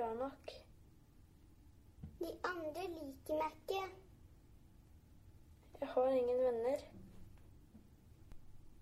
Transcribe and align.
Bra 0.00 0.14
nok. 0.14 0.50
De 2.20 2.28
andre 2.44 2.84
liker 2.88 3.36
meg 3.36 3.56
ikke. 3.56 3.80
Jeg 5.80 5.88
har 5.94 6.14
ingen 6.20 6.40
venner. 6.44 6.84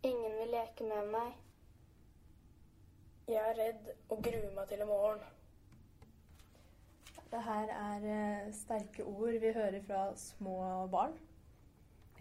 Ingen 0.07 0.37
vil 0.39 0.53
leke 0.55 0.87
med 0.87 1.11
meg. 1.15 1.33
Jeg 3.29 3.43
er 3.43 3.59
redd 3.59 3.91
og 3.97 4.23
gruer 4.29 4.55
meg 4.55 4.71
til 4.71 4.87
i 4.87 4.89
morgen. 4.93 5.27
Det 7.33 7.43
her 7.49 7.75
er 7.81 8.07
uh, 8.07 8.55
sterke 8.55 9.05
ord 9.05 9.43
vi 9.43 9.53
hører 9.59 9.83
fra 9.91 10.07
små 10.17 10.57
barn. 10.95 11.19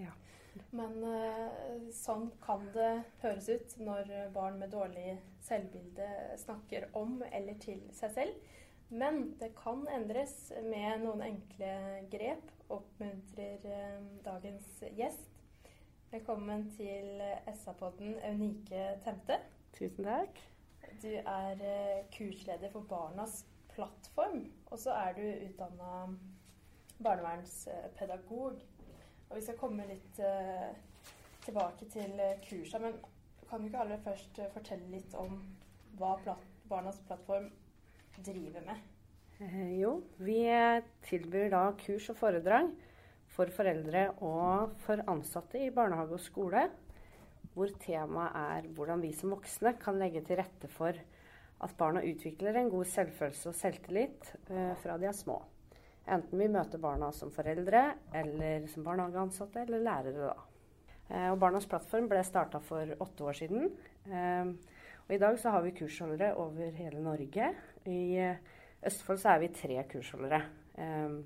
Ja. 0.02 0.18
Men 0.74 0.98
uh, 1.06 1.88
sånn 1.94 2.32
kan 2.42 2.66
det 2.74 2.92
høres 3.22 3.54
ut 3.54 3.78
når 3.78 4.14
barn 4.34 4.58
med 4.58 4.74
dårlig 4.74 5.20
selvbilde 5.46 6.14
snakker 6.42 6.90
om 6.98 7.20
eller 7.30 7.62
til 7.62 7.86
seg 7.94 8.18
selv. 8.18 8.48
Men 8.90 9.36
det 9.40 9.50
kan 9.56 9.82
endres 9.92 10.54
med 10.64 11.02
noen 11.04 11.20
enkle 11.26 11.72
grep, 12.08 12.52
oppmuntrer 12.72 13.66
eh, 13.68 14.06
dagens 14.24 14.70
gjest. 14.96 15.42
Velkommen 16.14 16.70
til 16.78 17.20
SA-podden 17.52 18.16
Eunike 18.30 18.86
Temte. 19.04 19.42
Tusen 19.76 20.08
takk. 20.08 20.40
Du 21.04 21.10
er 21.10 21.66
eh, 21.68 22.08
kursleder 22.16 22.72
for 22.72 22.88
Barnas 22.88 23.42
plattform, 23.74 24.46
og 24.72 24.80
så 24.80 24.96
er 24.96 25.20
du 25.20 25.26
utdanna 25.50 26.08
barnevernspedagog. 27.04 28.66
Og 29.28 29.36
vi 29.36 29.44
skal 29.44 29.60
komme 29.60 29.92
litt 29.92 30.24
eh, 30.24 30.72
tilbake 31.44 31.92
til 31.92 32.16
kursa, 32.48 32.80
men 32.80 32.96
kan 33.50 33.60
du 33.60 33.68
ikke 33.68 33.84
aller 33.84 34.08
først 34.08 34.46
fortelle 34.56 34.96
litt 34.96 35.20
om 35.20 35.42
hva 36.00 36.16
Barnas 36.72 37.04
plattform 37.04 37.52
driver 38.26 38.64
med? 38.66 38.86
Eh, 39.40 39.78
jo, 39.82 39.92
vi 40.18 40.40
tilbyr 41.06 41.52
da 41.54 41.64
kurs 41.78 42.10
og 42.10 42.18
foredrag 42.18 42.72
for 43.30 43.52
foreldre 43.54 44.08
og 44.26 44.74
for 44.82 45.04
ansatte 45.12 45.62
i 45.62 45.74
barnehage 45.74 46.18
og 46.18 46.24
skole, 46.24 46.64
hvor 47.54 47.70
temaet 47.84 48.38
er 48.40 48.70
hvordan 48.78 49.04
vi 49.04 49.12
som 49.18 49.36
voksne 49.36 49.76
kan 49.82 50.00
legge 50.02 50.24
til 50.26 50.40
rette 50.42 50.70
for 50.74 50.98
at 51.58 51.78
barna 51.78 52.02
utvikler 52.06 52.58
en 52.58 52.72
god 52.74 52.90
selvfølelse 52.90 53.52
og 53.52 53.58
selvtillit 53.58 54.34
eh, 54.50 54.74
fra 54.82 54.98
de 54.98 55.10
er 55.10 55.18
små. 55.18 55.38
Enten 56.08 56.40
vi 56.40 56.50
møter 56.50 56.82
barna 56.82 57.12
som 57.14 57.34
foreldre, 57.36 57.84
eller 58.16 58.66
som 58.72 58.86
barnehageansatte, 58.86 59.66
eller 59.66 59.84
lærere, 59.84 60.32
da. 60.32 60.36
Eh, 61.10 61.30
og 61.30 61.40
Barnas 61.42 61.68
plattform 61.70 62.10
ble 62.10 62.24
starta 62.26 62.62
for 62.64 62.98
åtte 63.04 63.28
år 63.28 63.38
siden. 63.38 63.70
Og 65.08 65.14
I 65.16 65.20
dag 65.22 65.38
så 65.40 65.54
har 65.54 65.64
vi 65.64 65.76
kursholdere 65.76 66.34
over 66.36 66.72
hele 66.76 67.00
Norge. 67.04 67.54
I 67.88 68.02
eh, 68.22 68.42
Østfold 68.88 69.22
så 69.22 69.34
er 69.34 69.44
vi 69.44 69.54
tre 69.56 69.78
kursholdere 69.92 70.42
eh, 70.78 71.18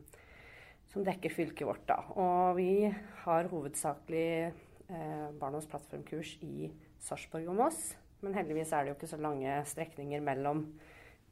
som 0.91 1.05
dekker 1.07 1.33
fylket 1.33 1.67
vårt. 1.67 1.87
da. 1.89 1.99
Og 2.19 2.57
vi 2.59 2.91
har 3.23 3.49
hovedsakelig 3.51 4.29
eh, 4.51 5.27
Barnas 5.39 5.69
plattformkurs 5.71 6.37
i 6.45 6.71
Sarpsborg 7.01 7.49
og 7.51 7.59
Moss. 7.63 7.91
Men 8.21 8.37
heldigvis 8.37 8.71
er 8.73 8.83
det 8.83 8.93
jo 8.93 8.99
ikke 8.99 9.09
så 9.09 9.17
lange 9.21 9.57
strekninger 9.65 10.21
mellom 10.21 10.65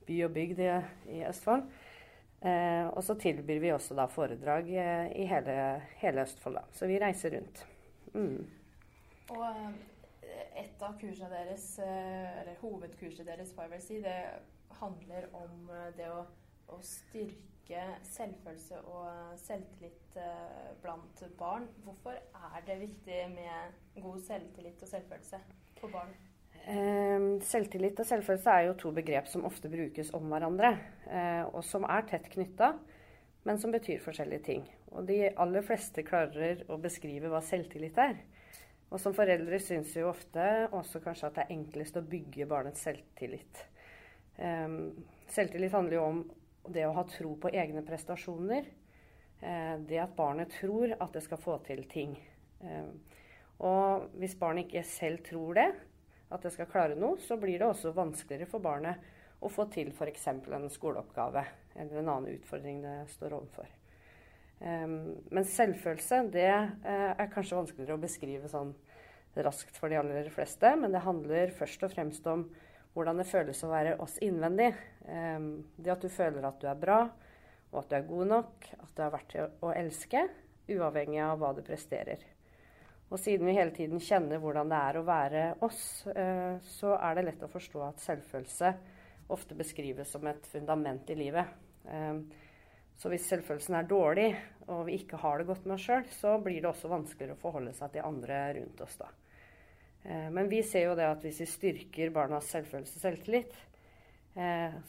by 0.07 0.23
og 0.25 0.33
bygd 0.33 0.63
i, 0.65 0.69
i 1.19 1.23
Østfold. 1.29 1.67
Eh, 2.39 2.87
og 2.87 3.03
så 3.03 3.17
tilbyr 3.19 3.59
vi 3.59 3.71
også 3.75 3.97
da 3.99 4.05
foredrag 4.07 4.69
eh, 4.71 5.09
i 5.19 5.25
hele, 5.27 5.55
hele 5.99 6.23
Østfold, 6.23 6.55
da. 6.55 6.63
Så 6.71 6.87
vi 6.87 6.99
reiser 7.01 7.35
rundt. 7.35 7.65
Mm. 8.13 8.45
Og 9.35 9.43
eh, 9.43 10.63
et 10.63 10.85
av 10.85 10.95
kursene 11.01 11.29
deres, 11.33 11.65
eller 11.83 12.55
hovedkurset 12.61 13.27
deres, 13.27 13.51
får 13.55 13.67
jeg 13.67 13.73
vel 13.73 13.83
si, 13.83 13.99
det 14.03 14.15
handler 14.79 15.29
om 15.33 15.69
eh, 15.73 15.89
det 15.97 16.09
å, 16.13 16.23
å 16.69 16.79
styrke 16.85 17.83
selvfølelse 18.09 18.79
og 18.89 19.35
selvtillit 19.41 20.17
eh, 20.17 20.71
blant 20.83 21.23
barn. 21.37 21.67
Hvorfor 21.85 22.17
er 22.17 22.65
det 22.67 22.79
viktig 22.85 23.21
med 23.35 24.01
god 24.01 24.23
selvtillit 24.27 24.81
og 24.85 24.91
selvfølelse 24.93 25.41
for 25.81 25.93
barn? 25.93 26.15
Eh, 26.69 27.27
selvtillit 27.45 27.99
og 28.01 28.07
selvfølelse 28.07 28.55
er 28.55 28.67
jo 28.67 28.77
to 28.77 28.91
begrep 28.93 29.29
som 29.31 29.45
ofte 29.47 29.71
brukes 29.71 30.11
om 30.17 30.27
hverandre, 30.29 30.75
eh, 31.07 31.43
og 31.47 31.63
som 31.65 31.85
er 31.89 32.05
tett 32.09 32.27
knytta, 32.33 32.73
men 33.47 33.61
som 33.61 33.71
betyr 33.73 34.01
forskjellige 34.03 34.45
ting. 34.45 34.67
Og 34.91 35.05
de 35.07 35.29
aller 35.29 35.65
fleste 35.65 36.03
klarer 36.05 36.65
å 36.69 36.77
beskrive 36.81 37.31
hva 37.31 37.41
selvtillit 37.45 37.97
er. 38.01 38.19
Og 38.89 39.01
som 39.01 39.13
foreldre 39.13 39.59
syns 39.61 39.93
jo 39.97 40.09
ofte 40.09 40.43
også 40.73 41.01
kanskje 41.03 41.27
at 41.29 41.35
det 41.37 41.43
er 41.45 41.55
enklest 41.57 41.97
å 41.99 42.05
bygge 42.05 42.47
barnets 42.49 42.81
selvtillit. 42.85 43.61
Eh, 44.39 44.67
selvtillit 45.35 45.75
handler 45.75 45.99
jo 45.99 46.03
om 46.07 46.23
det 46.69 46.85
å 46.87 46.95
ha 46.95 47.05
tro 47.09 47.35
på 47.41 47.51
egne 47.51 47.83
prestasjoner. 47.85 48.67
Eh, 49.41 49.75
det 49.87 50.01
at 50.03 50.15
barnet 50.15 50.51
tror 50.59 50.95
at 50.97 51.13
det 51.15 51.23
skal 51.25 51.41
få 51.41 51.59
til 51.67 51.85
ting. 51.91 52.15
Eh, 52.63 52.89
og 53.63 54.09
hvis 54.19 54.37
barnet 54.39 54.67
ikke 54.67 54.83
selv 54.87 55.23
tror 55.27 55.59
det, 55.59 55.69
at 56.29 56.43
det 56.45 56.51
skal 56.53 56.69
klare 56.69 56.97
noe, 56.99 57.17
så 57.19 57.39
blir 57.39 57.59
det 57.59 57.67
også 57.67 57.95
vanskeligere 57.95 58.49
for 58.49 58.63
barnet 58.63 58.99
å 59.39 59.49
få 59.51 59.65
til 59.71 59.91
f.eks. 59.95 60.27
en 60.29 60.69
skoleoppgave 60.71 61.43
eller 61.79 62.01
en 62.01 62.11
annen 62.11 62.37
utfordring 62.37 62.81
det 62.83 62.95
står 63.15 63.35
overfor. 63.37 63.69
Um, 64.59 65.15
men 65.31 65.47
selvfølelse 65.47 66.25
det 66.33 66.51
uh, 66.51 67.11
er 67.15 67.29
kanskje 67.31 67.55
vanskeligere 67.61 67.95
å 67.95 68.01
beskrive 68.01 68.49
sånn 68.51 68.73
raskt 69.39 69.77
for 69.79 69.91
de 69.91 69.99
aller 70.01 70.27
fleste. 70.33 70.73
Men 70.75 70.91
det 70.91 71.05
handler 71.05 71.55
først 71.55 71.85
og 71.87 71.93
fremst 71.93 72.27
om 72.27 72.49
hvordan 72.99 73.21
det 73.21 73.29
føles 73.29 73.63
å 73.63 73.71
være 73.71 73.95
oss 74.03 74.17
innvendig. 74.25 74.73
Um, 75.07 75.51
det 75.79 75.93
at 75.95 76.03
du 76.03 76.11
føler 76.11 76.45
at 76.45 76.59
du 76.59 76.67
er 76.69 76.79
bra, 76.79 76.99
og 77.71 77.79
at 77.81 77.89
du 77.89 77.95
er 77.95 78.09
god 78.09 78.33
nok, 78.33 78.67
at 78.75 78.91
du 78.97 79.05
er 79.05 79.13
verdt 79.13 79.37
å 79.63 79.71
elske, 79.71 80.25
uavhengig 80.69 81.21
av 81.23 81.39
hva 81.41 81.53
du 81.55 81.63
presterer. 81.65 82.21
Og 83.09 83.17
siden 83.17 83.47
vi 83.49 83.55
hele 83.57 83.73
tiden 83.73 84.01
kjenner 84.03 84.41
hvordan 84.41 84.69
det 84.69 84.79
er 84.85 84.99
å 84.99 85.05
være 85.07 85.45
oss, 85.65 85.81
eh, 86.13 86.59
så 86.77 86.93
er 86.99 87.17
det 87.17 87.25
lett 87.25 87.45
å 87.45 87.49
forstå 87.49 87.81
at 87.87 88.03
selvfølelse 88.03 88.73
ofte 89.33 89.57
beskrives 89.57 90.11
som 90.13 90.27
et 90.29 90.45
fundament 90.51 91.09
i 91.09 91.17
livet. 91.17 91.55
Eh, 91.89 92.19
så 92.99 93.09
hvis 93.09 93.25
selvfølelsen 93.31 93.79
er 93.79 93.89
dårlig, 93.89 94.27
og 94.67 94.83
vi 94.89 94.99
ikke 94.99 95.17
har 95.23 95.39
det 95.39 95.47
godt 95.49 95.65
med 95.65 95.77
oss 95.77 95.87
sjøl, 95.87 96.05
så 96.19 96.35
blir 96.43 96.59
det 96.59 96.69
også 96.69 96.91
vanskeligere 96.91 97.37
å 97.37 97.41
forholde 97.41 97.73
seg 97.77 97.95
til 97.95 98.05
andre 98.05 98.41
rundt 98.59 98.83
oss. 98.85 98.99
da. 98.99 99.09
Eh, 100.03 100.29
men 100.31 100.51
vi 100.51 100.61
ser 100.63 100.89
jo 100.89 100.95
det 100.99 101.07
at 101.09 101.25
hvis 101.25 101.41
vi 101.43 101.49
styrker 101.49 102.13
barnas 102.15 102.49
selvfølelse 102.53 102.99
og 102.99 103.05
selvtillit, 103.07 103.65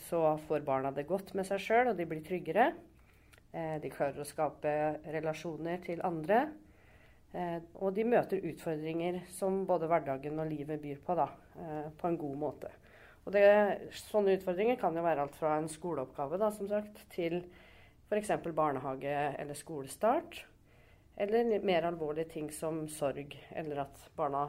så 0.06 0.18
får 0.46 0.62
barna 0.62 0.92
det 0.94 1.08
godt 1.08 1.32
med 1.34 1.46
seg 1.48 1.58
sjøl, 1.64 1.88
og 1.90 1.96
de 1.98 2.04
blir 2.06 2.20
tryggere. 2.22 2.68
De 3.50 3.90
klarer 3.90 4.20
å 4.22 4.26
skape 4.28 4.74
relasjoner 5.10 5.80
til 5.82 6.02
andre. 6.06 6.44
Eh, 7.30 7.58
og 7.78 7.94
de 7.94 8.04
møter 8.10 8.42
utfordringer 8.42 9.20
som 9.36 9.62
både 9.66 9.86
hverdagen 9.90 10.38
og 10.42 10.48
livet 10.50 10.80
byr 10.82 10.98
på, 11.06 11.14
da, 11.14 11.28
eh, 11.62 11.90
på 11.96 12.08
en 12.08 12.18
god 12.18 12.38
måte. 12.38 12.70
Og 13.24 13.32
det, 13.36 13.44
sånne 13.94 14.34
utfordringer 14.38 14.78
kan 14.80 14.96
jo 14.96 15.04
være 15.04 15.26
alt 15.26 15.36
fra 15.38 15.56
en 15.58 15.68
skoleoppgave 15.70 16.40
da, 16.40 16.50
som 16.50 16.66
sagt, 16.70 17.04
til 17.14 17.44
f.eks. 18.08 18.32
barnehage 18.56 19.14
eller 19.38 19.54
skolestart. 19.54 20.44
Eller 21.20 21.60
mer 21.62 21.86
alvorlige 21.86 22.32
ting 22.32 22.50
som 22.50 22.88
sorg, 22.88 23.36
eller 23.54 23.84
at 23.84 24.10
barna 24.16 24.48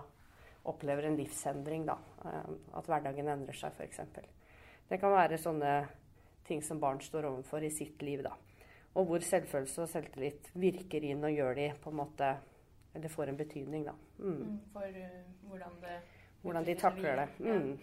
opplever 0.63 1.03
en 1.03 1.17
livsendring. 1.17 1.85
Da. 1.85 1.97
Eh, 2.25 2.53
at 2.77 2.87
hverdagen 2.89 3.31
endrer 3.31 3.57
seg, 3.57 3.75
f.eks. 3.77 4.01
Det 4.89 4.99
kan 4.99 5.13
være 5.13 5.39
sånne 5.39 5.75
ting 6.47 6.63
som 6.65 6.79
barn 6.81 7.01
står 7.01 7.29
overfor 7.29 7.63
i 7.63 7.71
sitt 7.73 8.01
liv. 8.01 8.23
da. 8.23 8.35
Og 8.93 9.07
hvor 9.07 9.23
selvfølelse 9.23 9.85
og 9.85 9.89
selvtillit 9.89 10.49
virker 10.59 11.05
inn 11.07 11.23
og 11.23 11.31
gjør 11.31 11.55
de 11.55 11.69
på 11.83 11.93
en 11.93 12.01
måte 12.03 12.37
Eller 12.93 13.07
får 13.07 13.29
en 13.31 13.37
betydning, 13.39 13.85
da. 13.87 13.93
Mm. 14.19 14.57
For 14.73 14.83
uh, 14.83 15.47
hvordan 15.47 15.77
det 15.81 15.99
Hvordan 16.41 16.65
de 16.65 16.73
takler 16.75 17.15
det. 17.15 17.27
Mm. 17.39 17.47
Ja. 17.47 17.75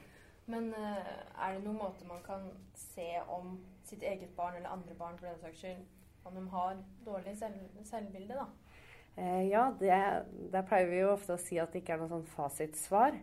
Men 0.46 0.66
uh, 0.74 1.46
er 1.46 1.54
det 1.54 1.62
noen 1.64 1.78
måte 1.78 2.04
man 2.04 2.20
kan 2.26 2.50
se 2.74 3.06
om 3.28 3.54
sitt 3.84 4.02
eget 4.02 4.34
barn 4.36 4.56
eller 4.56 4.68
andre 4.68 4.94
barn 4.94 5.16
for 5.18 5.26
den 5.26 5.38
saks 5.40 5.62
skyld, 5.62 5.80
om 6.24 6.34
de 6.34 6.42
har 6.50 6.76
dårlig 7.06 7.36
selv, 7.38 7.54
selvbilde, 7.84 8.34
da? 8.34 8.44
Eh, 9.16 9.48
ja, 9.48 9.68
det, 9.80 9.96
der 10.52 10.66
pleier 10.68 10.90
vi 10.90 11.02
jo 11.02 11.14
ofte 11.14 11.34
å 11.34 11.42
si 11.42 11.58
at 11.58 11.72
det 11.72 11.82
ikke 11.82 11.96
er 11.96 12.02
noe 12.02 12.12
sånn 12.12 12.28
fasitsvar. 12.36 13.16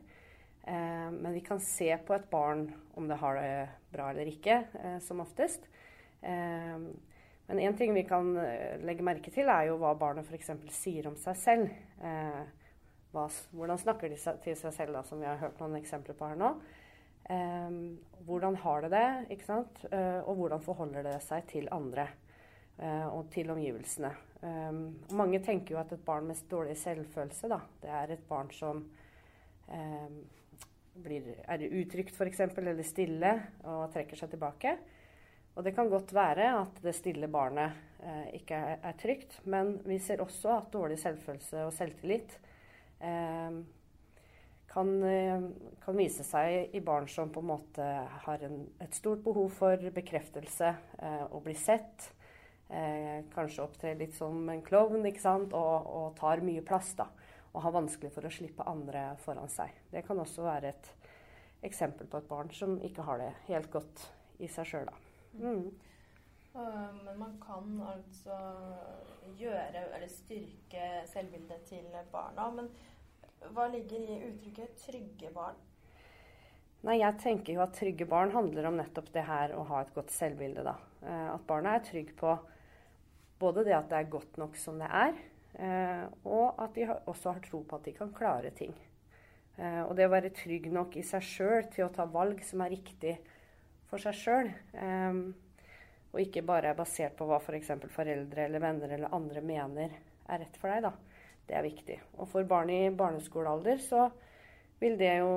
Eh, 0.65 1.09
men 1.13 1.33
vi 1.33 1.43
kan 1.45 1.59
se 1.61 1.91
på 2.07 2.15
et 2.15 2.29
barn 2.31 2.67
om 2.97 3.07
det 3.07 3.19
har 3.21 3.37
det 3.37 3.51
bra 3.93 4.09
eller 4.11 4.31
ikke, 4.31 4.63
eh, 4.81 4.97
som 5.05 5.21
oftest. 5.23 5.67
Eh, 6.25 6.77
men 7.47 7.59
én 7.59 7.77
ting 7.77 7.93
vi 7.93 8.03
kan 8.03 8.37
eh, 8.41 8.79
legge 8.81 9.05
merke 9.05 9.31
til, 9.33 9.49
er 9.49 9.69
jo 9.69 9.77
hva 9.81 9.93
barnet 9.97 10.25
f.eks. 10.25 10.49
sier 10.73 11.09
om 11.09 11.17
seg 11.21 11.37
selv. 11.37 11.75
Eh, 12.01 12.41
hva, 13.13 13.27
hvordan 13.53 13.81
snakker 13.81 14.09
de 14.09 14.17
til 14.43 14.57
seg 14.57 14.73
selv, 14.73 14.97
da, 14.97 15.03
som 15.05 15.21
vi 15.21 15.29
har 15.29 15.39
hørt 15.43 15.61
noen 15.61 15.77
eksempler 15.79 16.17
på 16.17 16.31
her 16.31 16.39
nå. 16.39 16.55
hvordan 18.27 18.55
har 18.61 18.83
det 18.83 18.89
det, 18.91 19.07
ikke 19.33 19.45
sant? 19.47 19.79
og 19.89 20.35
hvordan 20.38 20.61
forholder 20.61 21.07
det 21.07 21.15
seg 21.25 21.47
til 21.49 21.69
andre 21.73 22.03
og 23.15 23.31
til 23.33 23.49
omgivelsene. 23.49 24.11
Um, 24.45 24.81
mange 25.18 25.39
tenker 25.42 25.74
jo 25.74 25.81
at 25.81 25.94
et 25.95 26.03
barn 26.06 26.27
med 26.30 26.38
dårlig 26.51 26.75
selvfølelse, 26.77 27.50
da, 27.50 27.57
det 27.81 27.89
er 27.89 28.12
et 28.13 28.25
barn 28.30 28.51
som 28.53 28.83
um, 28.86 30.18
blir, 31.01 31.31
er 31.50 31.63
utrygt 31.65 32.13
f.eks. 32.13 32.44
eller 32.59 32.83
stille 32.86 33.31
og 33.63 33.88
trekker 33.95 34.19
seg 34.19 34.36
tilbake. 34.36 34.75
Og 35.56 35.63
det 35.65 35.71
kan 35.75 35.89
godt 35.89 36.12
være 36.13 36.50
at 36.59 36.81
det 36.83 36.94
stille 36.97 37.30
barnet 37.31 37.74
eh, 38.03 38.36
ikke 38.42 38.59
er, 38.59 38.81
er, 38.83 38.97
trygt, 39.00 39.39
men 39.47 39.77
vi 39.88 39.97
ser 40.03 40.21
også 40.21 40.51
at 40.57 40.69
dårlig 40.74 41.00
selvfølelse 41.00 41.63
og 41.63 41.74
selvtillit 41.74 42.36
eh, 43.00 43.62
kan, 44.75 44.91
kan, 45.86 45.95
vise 45.95 46.25
seg 46.27 46.75
i 46.75 46.83
barn 46.83 47.07
som 47.07 47.31
på 47.31 47.39
en 47.39 47.50
måte 47.53 47.88
har 48.27 48.44
en, 48.44 48.65
et 48.83 49.00
stort 49.00 49.24
behov 49.24 49.48
for 49.56 49.89
bekreftelse 49.95 50.74
eh, 50.75 51.24
og 51.30 51.45
bli 51.48 51.56
sett 51.56 52.12
eh, 52.69 53.23
kanskje 53.33 53.63
opptrer 53.63 53.97
litt 54.00 54.15
som 54.17 54.50
en 54.50 54.63
klovn 54.65 55.06
ikke 55.06 55.23
sant? 55.23 55.53
Og, 55.53 55.89
og, 55.89 56.07
tar 56.19 56.44
mye 56.45 56.63
plass. 56.65 56.94
da, 56.97 57.09
Og 57.53 57.63
har 57.65 57.75
vanskelig 57.75 58.13
for 58.15 58.27
å 58.27 58.33
slippe 58.33 58.67
andre 58.67 59.07
foran 59.23 59.51
seg. 59.51 59.73
Det 59.91 60.06
kan 60.07 60.19
også 60.19 60.45
være 60.47 60.73
et 60.73 60.91
eksempel 61.65 62.07
på 62.07 62.21
et 62.21 62.29
barn 62.29 62.51
som 62.53 62.77
ikke 62.83 63.06
har 63.07 63.21
det 63.21 63.33
helt 63.47 63.71
godt 63.73 64.07
i 64.44 64.50
seg 64.51 64.69
sjøl. 64.69 64.91
Mm. 65.39 65.71
Men 66.56 67.17
man 67.19 67.33
kan 67.44 67.81
altså 67.83 68.35
gjøre 69.35 69.81
eller 69.97 70.07
styrke 70.07 70.85
selvbildet 71.12 71.65
til 71.67 71.89
barna. 72.13 72.47
Men 72.56 72.69
hva 73.53 73.67
ligger 73.71 74.00
i 74.00 74.19
uttrykket 74.29 74.77
'trygge 74.79 75.31
barn'? 75.35 75.59
Nei, 76.85 77.00
jeg 77.00 77.17
tenker 77.21 77.56
jo 77.56 77.63
at 77.63 77.73
trygge 77.73 78.06
barn 78.06 78.31
handler 78.31 78.67
om 78.69 78.77
nettopp 78.77 79.07
det 79.13 79.23
her 79.25 79.56
å 79.57 79.63
ha 79.65 79.81
et 79.81 79.94
godt 79.95 80.12
selvbilde. 80.13 80.63
da. 80.63 80.75
Eh, 81.01 81.29
at 81.33 81.47
barna 81.47 81.75
er 81.75 81.85
trygge 81.85 82.13
på 82.17 82.38
både 83.39 83.65
det 83.67 83.75
at 83.75 83.89
det 83.91 83.99
er 83.99 84.11
godt 84.11 84.37
nok 84.39 84.57
som 84.59 84.79
det 84.79 84.89
er, 84.89 85.15
eh, 85.59 86.03
og 86.23 86.61
at 86.61 86.75
de 86.75 86.87
også 86.93 87.33
har 87.35 87.41
tro 87.43 87.61
på 87.67 87.79
at 87.79 87.87
de 87.87 87.95
kan 87.95 88.13
klare 88.15 88.51
ting. 88.55 88.73
Eh, 89.57 89.81
og 89.83 89.95
det 89.95 90.07
å 90.07 90.13
være 90.13 90.33
trygg 90.35 90.69
nok 90.73 90.95
i 90.99 91.05
seg 91.05 91.23
sjøl 91.23 91.67
til 91.73 91.87
å 91.87 91.93
ta 91.95 92.07
valg 92.11 92.43
som 92.47 92.63
er 92.63 92.73
riktig 92.75 93.17
for 93.89 94.01
seg 94.01 94.17
sjøl, 94.19 94.51
eh, 94.79 95.19
og 96.15 96.21
ikke 96.23 96.45
bare 96.47 96.71
er 96.71 96.79
basert 96.79 97.17
på 97.19 97.27
hva 97.27 97.41
f.eks. 97.41 97.73
For 97.75 97.99
foreldre 97.99 98.47
eller 98.47 98.63
venner 98.63 98.95
eller 98.95 99.15
andre 99.15 99.43
mener 99.43 99.97
er 100.31 100.41
rett 100.41 100.59
for 100.61 100.71
deg, 100.71 100.88
da. 100.88 100.93
Det 101.45 101.57
er 101.59 101.65
viktig. 101.65 101.97
Og 102.17 102.29
for 102.31 102.47
barn 102.49 102.71
i 102.73 102.88
barneskolealder 102.89 103.81
så 103.83 104.07
vil 104.79 104.95
det 104.97 105.11
jo 105.19 105.33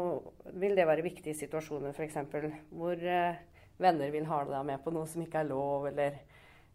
vil 0.57 0.79
det 0.79 0.87
være 0.89 1.05
viktig 1.05 1.35
i 1.35 1.37
situasjoner 1.37 1.93
f.eks. 1.93 2.17
hvor 2.71 3.03
venner 3.79 4.15
vil 4.15 4.27
ha 4.31 4.39
deg 4.49 4.65
med 4.71 4.81
på 4.83 4.95
noe 4.95 5.07
som 5.11 5.23
ikke 5.23 5.43
er 5.43 5.51
lov, 5.51 5.91
eller 5.91 6.17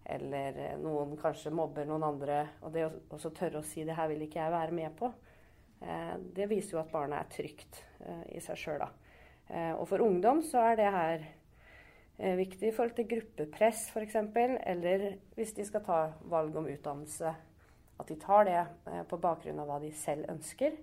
eller 0.05 0.57
eh, 0.57 0.79
noen 0.79 1.15
kanskje 1.19 1.53
mobber 1.53 1.87
noen 1.87 2.03
andre. 2.07 2.39
Og 2.63 2.73
det 2.73 2.87
å 2.87 3.29
tørre 3.29 3.61
å 3.61 3.67
si 3.67 3.83
'det 3.83 3.95
her 3.95 4.09
vil 4.11 4.25
ikke 4.25 4.41
jeg 4.41 4.51
være 4.51 4.71
med 4.71 4.95
på', 4.97 5.13
eh, 5.81 6.17
det 6.35 6.49
viser 6.49 6.77
jo 6.77 6.81
at 6.83 6.91
barnet 6.91 7.19
er 7.19 7.31
trygt 7.31 7.83
eh, 8.05 8.35
i 8.35 8.39
seg 8.39 8.57
sjøl. 8.57 8.83
Eh, 9.49 9.73
og 9.73 9.87
for 9.87 10.03
ungdom 10.03 10.41
så 10.43 10.71
er 10.71 10.75
det 10.75 10.91
her 10.91 11.25
viktig 12.13 12.67
i 12.67 12.71
forhold 12.71 12.95
til 12.95 13.07
gruppepress 13.09 13.89
f.eks. 13.89 14.15
Eller 14.15 15.17
hvis 15.35 15.53
de 15.53 15.65
skal 15.65 15.81
ta 15.81 16.13
valg 16.29 16.55
om 16.55 16.67
utdannelse, 16.67 17.33
at 17.99 18.07
de 18.07 18.15
tar 18.15 18.45
det 18.45 19.05
på 19.09 19.17
bakgrunn 19.17 19.59
av 19.59 19.67
hva 19.67 19.79
de 19.81 19.89
selv 19.91 20.29
ønsker. 20.29 20.77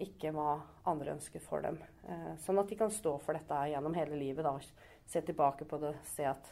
ikke 0.00 0.32
hva 0.34 0.60
andre 0.84 1.12
ønsker 1.12 1.40
for 1.40 1.62
dem. 1.62 1.78
sånn 2.42 2.58
at 2.58 2.68
de 2.68 2.76
kan 2.76 2.90
stå 2.90 3.18
for 3.18 3.32
dette 3.32 3.54
gjennom 3.70 3.94
hele 3.94 4.16
livet. 4.16 4.44
Da. 4.44 4.58
Se 5.06 5.20
tilbake 5.22 5.64
på 5.64 5.78
det, 5.78 5.94
se 6.04 6.24
at 6.24 6.50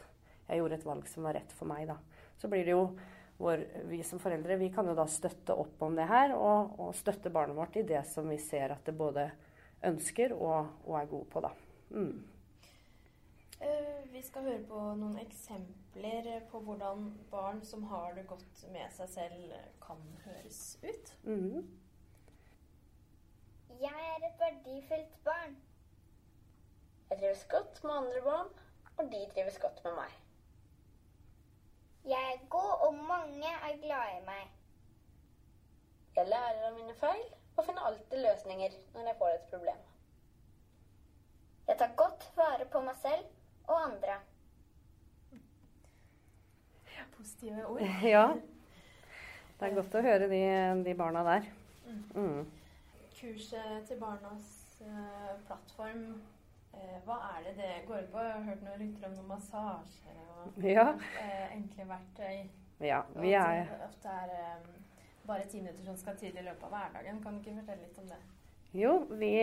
jeg 0.51 0.59
gjorde 0.59 0.77
et 0.77 0.85
valg 0.85 1.07
som 1.07 1.25
var 1.25 1.37
rett 1.39 1.53
for 1.55 1.69
meg, 1.71 1.87
da. 1.87 1.97
Så 2.41 2.49
blir 2.51 2.67
det 2.67 2.75
jo 2.75 2.85
vår, 3.41 3.63
vi 3.89 4.03
som 4.03 4.19
foreldre 4.21 4.57
vi 4.59 4.69
kan 4.73 4.87
jo 4.87 4.95
da 4.97 5.07
støtte 5.09 5.55
opp 5.57 5.81
om 5.81 5.95
det 5.97 6.05
her, 6.09 6.35
og, 6.35 6.75
og 6.81 6.91
støtte 6.97 7.31
barnet 7.33 7.57
vårt 7.57 7.79
i 7.79 7.87
det 7.87 8.03
som 8.09 8.27
vi 8.29 8.37
ser 8.41 8.75
at 8.75 8.85
det 8.85 8.97
både 8.97 9.29
ønsker 9.87 10.35
og, 10.35 10.75
og 10.85 10.99
er 10.99 11.09
god 11.09 11.25
på, 11.31 11.43
da. 11.47 11.51
Mm. 11.95 12.11
Uh, 13.61 14.01
vi 14.11 14.21
skal 14.25 14.45
høre 14.45 14.63
på 14.69 14.83
noen 14.99 15.17
eksempler 15.21 16.29
på 16.51 16.61
hvordan 16.65 17.07
barn 17.31 17.61
som 17.65 17.85
har 17.89 18.13
det 18.17 18.27
godt 18.29 18.65
med 18.73 18.93
seg 18.97 19.09
selv, 19.15 19.55
kan 19.81 20.01
høres 20.25 20.61
ut. 20.83 21.13
Mm. 21.25 21.61
Jeg 23.81 24.07
er 24.13 24.25
et 24.27 24.41
verdifullt 24.41 25.21
barn. 25.25 25.55
Jeg 27.09 27.19
trives 27.19 27.47
godt 27.49 27.81
med 27.83 27.97
andre 28.03 28.21
barn, 28.25 28.51
og 28.97 29.07
de 29.13 29.23
trives 29.33 29.57
godt 29.61 29.81
med 29.87 29.97
meg. 29.97 30.20
Jeg 32.05 32.33
er 32.33 32.47
god, 32.49 32.87
og 32.87 32.93
mange 32.93 33.51
er 33.67 33.77
glad 33.83 34.15
i 34.17 34.25
meg. 34.25 34.49
Jeg 36.15 36.27
lærer 36.27 36.65
av 36.67 36.73
mine 36.75 36.95
feil 36.97 37.23
og 37.55 37.65
finner 37.65 37.85
alltid 37.87 38.23
løsninger 38.25 38.77
når 38.95 39.07
jeg 39.07 39.17
får 39.19 39.35
et 39.35 39.49
problem. 39.51 39.83
Jeg 41.67 41.77
tar 41.79 41.93
godt 41.95 42.25
vare 42.35 42.65
på 42.71 42.81
meg 42.83 42.97
selv 43.03 43.27
og 43.67 43.77
andre. 43.83 44.17
Positive 47.17 47.67
ord. 47.67 47.85
Ja. 48.15 48.25
Det 49.59 49.69
er 49.69 49.75
godt 49.77 49.93
å 49.93 50.01
høre 50.01 50.25
de, 50.25 50.41
de 50.81 50.93
barna 50.97 51.21
der. 51.27 51.47
Mm. 52.17 52.47
Kurset 53.13 53.85
til 53.87 53.99
Barnas 54.01 54.47
uh, 54.81 55.35
plattform 55.45 56.15
hva 57.05 57.17
er 57.35 57.45
det 57.47 57.55
det 57.57 57.71
går 57.87 58.05
på? 58.11 58.21
Jeg 58.23 58.33
har 58.33 58.45
hørt 58.45 58.61
noen 58.65 58.81
rykter 58.81 59.07
om 59.09 59.15
noen 59.17 59.31
massasjer 59.33 60.19
og 60.41 60.65
ja. 60.65 60.87
eh, 61.21 61.55
enkle 61.57 61.87
verktøy. 61.89 62.37
Ja, 62.81 63.01
vi 63.17 63.33
er... 63.37 63.73
At 63.85 63.97
det 64.03 64.13
er 64.13 64.61
um, 64.61 64.69
bare 65.27 65.47
ti 65.49 65.61
minutter 65.61 65.85
som 65.85 65.97
skal 65.99 66.17
til 66.17 66.33
i 66.33 66.45
løpet 66.45 66.63
av 66.67 66.73
hverdagen. 66.75 67.19
Kan 67.23 67.37
du 67.37 67.43
ikke 67.43 67.59
fortelle 67.59 67.85
litt 67.85 67.99
om 68.01 68.07
det? 68.09 68.21
Jo, 68.77 68.93
vi 69.19 69.33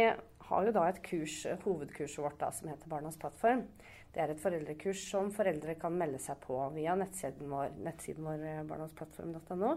har 0.48 0.66
jo 0.66 0.72
da 0.72 0.86
et 0.88 1.02
kurs, 1.04 1.42
hovedkurset 1.64 2.22
vårt 2.24 2.38
da, 2.40 2.48
som 2.54 2.70
heter 2.72 2.90
Barnas 2.90 3.18
plattform. 3.20 3.66
Det 4.14 4.22
er 4.24 4.32
et 4.32 4.40
foreldrekurs 4.40 5.02
som 5.10 5.28
foreldre 5.34 5.74
kan 5.78 5.94
melde 6.00 6.20
seg 6.22 6.40
på 6.42 6.56
via 6.74 6.94
nettsiden 6.98 7.50
vår, 7.52 7.74
nettsiden 7.84 8.24
vår 8.24 8.46
eh, 8.48 8.62
barnasplattform.no. 8.70 9.74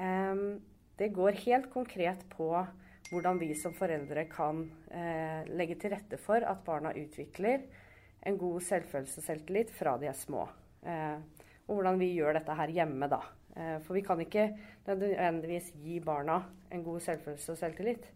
Um, 0.00 0.46
det 0.98 1.12
går 1.12 1.36
helt 1.44 1.68
konkret 1.72 2.24
på 2.32 2.48
hvordan 3.12 3.38
vi 3.40 3.52
som 3.58 3.74
foreldre 3.76 4.24
kan 4.32 4.64
eh, 4.88 5.44
legge 5.52 5.76
til 5.80 5.92
rette 5.92 6.16
for 6.20 6.44
at 6.48 6.64
barna 6.64 6.94
utvikler 6.96 7.66
en 8.24 8.38
god 8.40 8.62
selvfølelse 8.64 9.20
og 9.20 9.26
selvtillit 9.26 9.72
fra 9.74 9.98
de 10.00 10.08
er 10.08 10.16
små. 10.16 10.46
Eh, 10.88 11.18
og 11.68 11.76
hvordan 11.76 12.00
vi 12.00 12.14
gjør 12.16 12.38
dette 12.38 12.56
her 12.56 12.72
hjemme, 12.72 13.08
da. 13.12 13.20
Eh, 13.56 13.76
for 13.84 13.98
vi 13.98 14.04
kan 14.06 14.20
ikke 14.22 14.48
nødvendigvis 14.86 15.72
gi 15.82 16.00
barna 16.00 16.40
en 16.72 16.84
god 16.84 17.02
selvfølelse 17.04 17.52
og 17.52 17.60
selvtillit. 17.60 18.08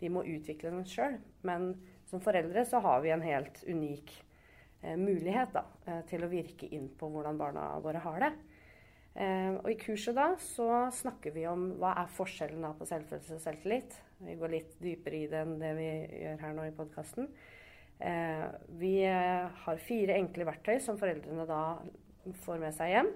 De 0.00 0.10
må 0.12 0.22
utvikle 0.22 0.70
den 0.70 0.86
sjøl. 0.88 1.18
Men 1.42 1.72
som 2.10 2.22
foreldre 2.22 2.64
så 2.68 2.80
har 2.84 3.02
vi 3.02 3.12
en 3.14 3.24
helt 3.24 3.62
unik 3.66 4.12
eh, 4.82 4.96
mulighet 5.00 5.54
da, 5.56 5.64
eh, 5.88 6.02
til 6.10 6.24
å 6.24 6.30
virke 6.30 6.70
inn 6.70 6.90
på 6.98 7.10
hvordan 7.10 7.40
barna 7.40 7.72
våre 7.82 8.02
har 8.04 8.28
det. 8.28 8.32
Eh, 9.14 9.52
og 9.60 9.68
I 9.70 9.76
kurset 9.78 10.16
da 10.16 10.32
så 10.42 10.68
snakker 10.94 11.34
vi 11.36 11.44
om 11.46 11.68
hva 11.78 11.92
er 12.00 12.14
forskjellen 12.16 12.64
da 12.66 12.72
på 12.74 12.86
selvfølelse 12.88 13.36
og 13.36 13.44
selvtillit. 13.44 13.94
Vi 14.24 14.34
går 14.40 14.54
litt 14.56 14.72
dypere 14.82 15.20
i 15.20 15.28
det 15.30 15.44
enn 15.44 15.60
det 15.60 15.70
vi 15.78 15.90
gjør 16.24 16.42
her 16.42 16.56
nå 16.56 16.66
i 16.66 16.74
podkasten. 16.74 17.28
Eh, 18.02 18.46
vi 18.80 18.96
eh, 19.06 19.46
har 19.66 19.84
fire 19.86 20.18
enkle 20.18 20.48
verktøy 20.48 20.80
som 20.82 20.98
foreldrene 20.98 21.46
da 21.46 21.62
får 22.42 22.58
med 22.62 22.74
seg 22.74 22.90
hjem. 22.90 23.12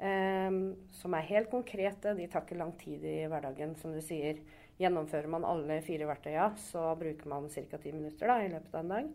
Eh, 0.00 0.60
som 1.00 1.16
er 1.16 1.28
helt 1.32 1.50
konkrete. 1.52 2.14
De 2.18 2.28
tar 2.28 2.44
ikke 2.44 2.60
lang 2.60 2.74
tid 2.80 3.04
i 3.08 3.18
hverdagen, 3.30 3.76
som 3.80 3.96
du 3.96 4.02
sier. 4.04 4.42
Gjennomfører 4.80 5.28
man 5.28 5.44
alle 5.44 5.80
fire 5.84 6.06
verktøya, 6.08 6.50
så 6.70 6.86
bruker 7.00 7.28
man 7.28 7.50
ca. 7.52 7.80
ti 7.80 7.92
minutter 7.92 8.28
da, 8.28 8.38
i 8.40 8.52
løpet 8.52 8.74
av 8.74 8.80
en 8.84 8.94
dag. 8.94 9.10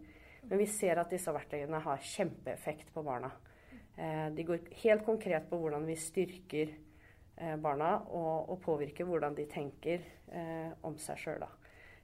Men 0.46 0.62
vi 0.62 0.67
ser 0.70 1.01
at 1.01 1.10
disse 1.10 1.34
verktøyene 1.34 1.79
har 1.82 2.03
kjempeeffekt 2.05 2.91
på 2.94 3.01
barna. 3.05 3.32
Eh, 3.98 4.28
de 4.36 4.44
går 4.44 4.66
helt 4.84 5.06
konkret 5.06 5.48
på 5.50 5.60
hvordan 5.60 5.86
vi 5.88 5.96
styrker 6.00 6.72
eh, 7.38 7.56
barna 7.62 7.96
og, 8.10 8.50
og 8.52 8.60
påvirker 8.66 9.08
hvordan 9.08 9.36
de 9.38 9.48
tenker 9.52 10.04
eh, 10.32 10.72
om 10.84 10.98
seg 11.02 11.22
sjøl. 11.22 11.48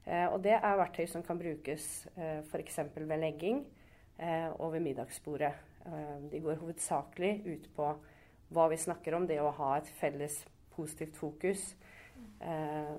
Og 0.02 0.40
det 0.42 0.56
er 0.58 0.80
verktøy 0.80 1.06
som 1.06 1.22
kan 1.22 1.38
brukes 1.38 2.08
eh, 2.16 2.40
f.eks. 2.42 2.80
ved 2.96 3.20
legging 3.22 3.60
og 4.58 4.74
ved 4.74 4.84
middagsbordet. 4.86 5.52
De 6.30 6.40
går 6.42 6.60
hovedsakelig 6.62 7.30
ut 7.46 7.68
på 7.74 7.88
hva 8.54 8.66
vi 8.70 8.78
snakker 8.78 9.16
om, 9.18 9.26
det 9.26 9.40
å 9.42 9.54
ha 9.58 9.72
et 9.80 9.88
felles 9.98 10.36
positivt 10.76 11.16
fokus. 11.18 11.64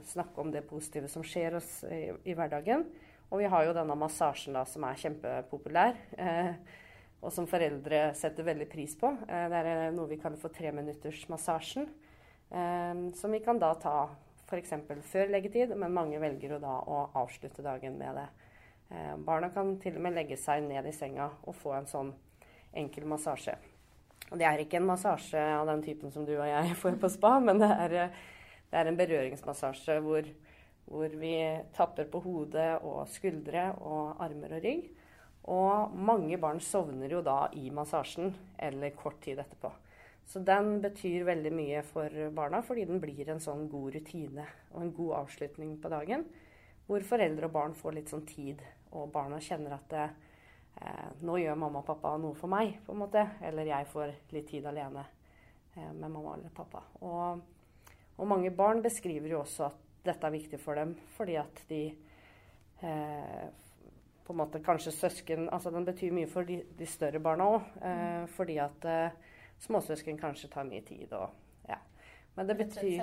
snakke 0.03 0.41
om 0.41 0.51
det 0.51 0.65
positive 0.67 1.09
som 1.09 1.23
skjer 1.23 1.55
oss 1.61 1.85
i, 1.85 2.11
i 2.27 2.35
hverdagen. 2.35 2.83
Og 3.33 3.41
vi 3.41 3.49
har 3.49 3.65
jo 3.65 3.73
denne 3.73 3.95
massasjen 3.97 4.53
da, 4.53 4.67
som 4.69 4.85
er 4.85 4.99
kjempepopulær. 5.01 5.97
Eh, 6.21 6.51
og 7.23 7.31
som 7.31 7.47
foreldre 7.47 8.09
setter 8.19 8.47
veldig 8.47 8.67
pris 8.71 8.97
på. 8.99 9.13
Eh, 9.29 9.47
det 9.51 9.63
er 9.63 9.95
noe 9.95 10.11
vi 10.11 10.19
kaller 10.21 10.41
for 10.41 10.55
treminuttersmassasjen. 10.55 11.87
Eh, 12.51 13.03
som 13.19 13.35
vi 13.35 13.41
kan 13.45 13.63
da 13.63 13.73
ta 13.79 13.97
f.eks. 14.49 14.75
før 15.09 15.31
leggetid, 15.33 15.75
men 15.79 15.95
mange 15.95 16.19
velger 16.21 16.57
jo 16.57 16.63
da 16.63 16.81
å 16.83 17.05
avslutte 17.23 17.65
dagen 17.65 17.95
med 18.01 18.19
det. 18.19 18.29
Eh, 18.91 19.15
barna 19.25 19.53
kan 19.55 19.77
til 19.81 19.97
og 19.97 20.05
med 20.05 20.19
legge 20.19 20.37
seg 20.37 20.65
ned 20.67 20.89
i 20.89 20.95
senga 20.97 21.31
og 21.47 21.57
få 21.57 21.77
en 21.79 21.89
sånn 21.89 22.13
enkel 22.77 23.07
massasje. 23.09 23.55
Og 24.33 24.41
det 24.41 24.49
er 24.49 24.63
ikke 24.63 24.81
en 24.81 24.89
massasje 24.89 25.41
av 25.41 25.69
den 25.69 25.85
typen 25.85 26.13
som 26.13 26.27
du 26.27 26.35
og 26.35 26.49
jeg 26.49 26.75
får 26.83 26.99
på 27.01 27.13
spa, 27.13 27.37
men 27.41 27.63
det 27.63 27.71
er, 27.71 27.95
det 28.73 28.81
er 28.81 28.91
en 28.91 28.99
berøringsmassasje 28.99 30.01
hvor, 30.03 30.27
hvor 30.91 31.17
vi 31.23 31.37
tapper 31.77 32.11
på 32.11 32.25
hodet 32.27 32.75
og 32.81 33.07
skuldre 33.13 33.71
og 33.79 34.21
armer 34.27 34.59
og 34.59 34.67
rygg. 34.67 34.91
Og 35.51 35.95
mange 35.99 36.39
barn 36.39 36.61
sovner 36.63 37.11
jo 37.11 37.23
da 37.27 37.49
i 37.59 37.71
massasjen 37.75 38.31
eller 38.63 38.95
kort 38.95 39.19
tid 39.25 39.41
etterpå. 39.43 39.73
Så 40.25 40.39
den 40.39 40.77
betyr 40.81 41.25
veldig 41.27 41.51
mye 41.53 41.81
for 41.87 42.15
barna, 42.35 42.63
fordi 42.63 42.85
den 42.87 43.01
blir 43.03 43.29
en 43.33 43.43
sånn 43.43 43.67
god 43.71 43.97
rutine 43.97 44.47
og 44.73 44.85
en 44.85 44.93
god 44.95 45.17
avslutning 45.25 45.75
på 45.83 45.91
dagen. 45.93 46.25
Hvor 46.87 47.03
foreldre 47.07 47.49
og 47.49 47.55
barn 47.57 47.75
får 47.75 47.97
litt 47.97 48.13
sånn 48.13 48.27
tid, 48.27 48.63
og 48.93 49.11
barna 49.13 49.41
kjenner 49.43 49.75
at 49.77 49.89
det, 49.91 50.07
eh, 50.81 51.11
nå 51.27 51.39
gjør 51.41 51.59
mamma 51.59 51.83
og 51.83 51.89
pappa 51.91 52.15
noe 52.21 52.39
for 52.39 52.53
meg, 52.53 52.79
på 52.87 52.95
en 52.95 53.03
måte. 53.03 53.27
Eller 53.43 53.71
jeg 53.71 53.91
får 53.91 54.15
litt 54.33 54.49
tid 54.51 54.67
alene 54.67 55.05
eh, 55.77 55.93
med 55.93 56.09
mamma 56.09 56.37
eller 56.37 56.55
pappa. 56.55 56.85
Og, 57.03 57.43
og, 58.17 58.27
mange 58.29 58.55
barn 58.55 58.83
beskriver 58.83 59.35
jo 59.35 59.43
også 59.43 59.67
at 59.69 59.89
dette 60.05 60.27
er 60.27 60.35
viktig 60.35 60.59
for 60.59 60.75
dem 60.75 60.97
fordi 61.17 61.37
at 61.39 61.61
de 61.69 61.83
eh, 62.83 63.45
på 64.27 64.33
en 64.33 64.41
måte 64.43 64.63
kanskje 64.63 64.93
søsken 64.95 65.49
Altså 65.53 65.71
den 65.75 65.87
betyr 65.87 66.15
mye 66.15 66.31
for 66.31 66.47
de, 66.49 66.63
de 66.79 66.89
større 66.89 67.21
barna 67.23 67.49
òg. 67.57 67.71
Eh, 67.83 68.03
mm. 68.03 68.29
fordi 68.37 68.59
at 68.63 68.89
eh, 68.89 69.39
småsøsken 69.63 70.19
kanskje 70.21 70.51
tar 70.53 70.69
mye 70.69 70.85
tid 70.87 71.13
og 71.13 71.31
Ja. 71.69 71.79
Men 72.35 72.49
det 72.49 72.57
betyr 72.59 73.03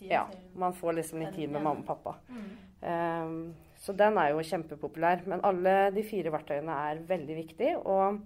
Ja. 0.00 0.26
Man 0.54 0.74
får 0.74 0.92
liksom 0.92 1.20
litt 1.20 1.34
tid 1.34 1.50
med 1.50 1.62
mamma 1.62 1.80
og 1.80 1.86
pappa. 1.86 2.16
Mm. 2.28 2.48
Eh, 2.82 3.54
så 3.76 3.92
den 3.92 4.18
er 4.18 4.32
jo 4.32 4.42
kjempepopulær. 4.42 5.26
Men 5.26 5.44
alle 5.44 5.90
de 5.94 6.02
fire 6.02 6.32
verktøyene 6.32 6.80
er 6.90 7.04
veldig 7.06 7.36
viktige. 7.36 7.76
Og, 7.78 8.20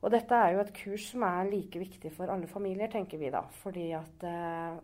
og, 0.00 0.10
dette 0.12 0.34
er 0.34 0.52
jo 0.52 0.60
et 0.60 0.72
kurs 0.76 1.08
som 1.10 1.24
er 1.26 1.50
like 1.50 1.78
viktig 1.80 2.12
for 2.12 2.30
alle 2.30 2.46
familier, 2.46 2.88
tenker 2.92 3.18
vi 3.18 3.32
da. 3.32 3.42
Fordi 3.62 3.90
at 3.96 4.26
uh, 4.28 4.76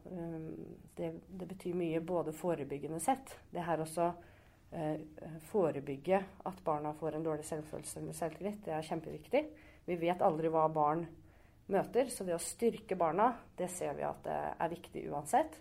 det, 0.96 1.12
det, 1.28 1.48
betyr 1.48 1.76
mye 1.76 2.00
både 2.00 2.32
forebyggende 2.32 3.00
sett. 3.00 3.36
Det 3.52 3.64
her 3.64 3.84
også 3.84 4.10
Eh, 4.10 4.29
forebygge 5.50 6.20
at 6.46 6.60
barna 6.62 6.92
får 6.94 7.16
en 7.16 7.24
dårlig 7.26 7.42
selvfølelse 7.48 8.02
med 8.04 8.14
selvtillit. 8.14 8.60
Det 8.62 8.74
er 8.76 8.86
kjempeviktig. 8.86 9.40
Vi 9.88 9.96
vet 9.98 10.22
aldri 10.22 10.50
hva 10.52 10.68
barn 10.70 11.02
møter, 11.70 12.10
så 12.10 12.26
det 12.26 12.36
å 12.36 12.42
styrke 12.42 12.98
barna, 12.98 13.32
det 13.58 13.70
ser 13.72 13.96
vi 13.98 14.06
at 14.06 14.22
det 14.26 14.36
er 14.36 14.72
viktig 14.72 15.06
uansett. 15.10 15.58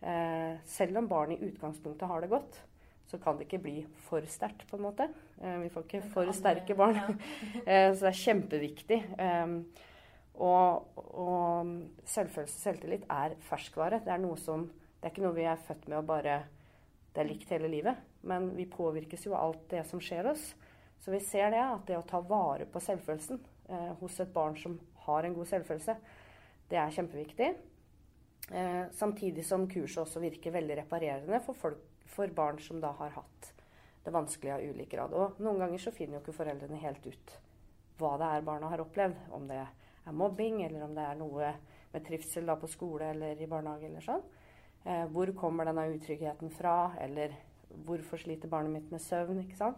Eh, 0.00 0.58
selv 0.68 1.00
om 1.00 1.08
barn 1.10 1.34
i 1.34 1.40
utgangspunktet 1.48 2.08
har 2.10 2.22
det 2.22 2.30
godt, 2.32 2.60
så 3.08 3.18
kan 3.22 3.38
det 3.38 3.46
ikke 3.46 3.62
bli 3.64 3.76
for 4.06 4.24
sterkt, 4.30 4.66
på 4.68 4.78
en 4.78 4.86
måte. 4.86 5.08
Eh, 5.40 5.58
vi 5.64 5.70
får 5.72 5.86
ikke 5.86 6.02
for 6.12 6.32
sterke 6.36 6.76
barn. 6.78 7.00
så 7.64 7.94
det 8.02 8.10
er 8.12 8.22
kjempeviktig. 8.24 9.00
Og, 10.38 10.98
og 11.18 11.72
selvfølelse 12.06 12.60
selvtillit 12.62 13.08
er 13.10 13.34
ferskvare. 13.48 14.02
Det 14.04 14.14
er, 14.14 14.22
noe 14.22 14.38
som, 14.38 14.68
det 15.00 15.08
er 15.08 15.14
ikke 15.14 15.26
noe 15.26 15.38
vi 15.38 15.48
er 15.50 15.66
født 15.66 15.88
med 15.90 15.98
å 15.98 16.06
bare 16.06 16.36
Det 17.18 17.24
er 17.24 17.32
likt 17.32 17.50
hele 17.50 17.66
livet. 17.66 17.96
Men 18.30 18.52
vi 18.54 18.62
påvirkes 18.70 19.24
jo 19.26 19.32
av 19.34 19.48
alt 19.48 19.62
det 19.72 19.80
som 19.88 19.98
skjer 19.98 20.28
oss. 20.30 20.52
Så 21.02 21.10
vi 21.10 21.18
ser 21.18 21.50
det 21.50 21.64
at 21.64 21.88
det 21.88 21.96
å 21.98 22.04
ta 22.06 22.20
vare 22.22 22.62
på 22.70 22.78
selvfølelsen 22.78 23.40
eh, 23.66 23.88
hos 23.98 24.20
et 24.22 24.30
barn 24.30 24.54
som 24.54 24.76
har 25.08 25.26
en 25.26 25.34
god 25.34 25.48
selvfølelse, 25.50 25.96
det 26.70 26.78
er 26.78 26.94
kjempeviktig. 26.94 27.48
Eh, 28.54 28.84
samtidig 28.94 29.42
som 29.48 29.66
kurset 29.66 30.04
også 30.04 30.22
virker 30.22 30.54
veldig 30.54 30.78
reparerende 30.84 31.42
for, 31.42 31.58
folk, 31.58 31.82
for, 32.06 32.30
barn 32.38 32.62
som 32.62 32.78
da 32.78 32.94
har 33.00 33.10
hatt 33.18 33.50
det 34.06 34.14
vanskelig 34.14 34.54
av 34.54 34.70
ulik 34.70 34.94
grad. 34.94 35.18
Og 35.18 35.42
noen 35.42 35.58
ganger 35.64 35.88
så 35.88 35.94
finner 35.96 36.20
jo 36.20 36.22
ikke 36.22 36.38
foreldrene 36.38 36.78
helt 36.86 37.02
ut 37.02 37.38
hva 37.98 38.14
det 38.22 38.30
er 38.30 38.46
barna 38.46 38.70
har 38.70 38.86
opplevd. 38.86 39.26
Om 39.34 39.50
det 39.50 39.58
er 39.58 40.14
mobbing, 40.14 40.62
eller 40.68 40.86
om 40.86 40.94
det 40.94 41.10
er 41.10 41.18
noe 41.18 41.50
med 41.90 42.06
trivsel 42.06 42.46
da 42.46 42.54
på 42.62 42.70
skole 42.70 43.10
eller 43.10 43.42
i 43.42 43.50
barnehage 43.50 43.90
eller 43.90 44.06
sånn. 44.06 44.22
Eh, 44.88 45.04
hvor 45.12 45.30
kommer 45.36 45.68
denne 45.68 45.84
utryggheten 45.92 46.50
fra? 46.54 46.94
Eller 47.00 47.36
Hvorfor 47.84 48.16
sliter 48.16 48.48
barnet 48.48 48.72
mitt 48.72 48.90
med 48.90 49.02
søvn? 49.04 49.42
ikke 49.42 49.58
sant? 49.58 49.76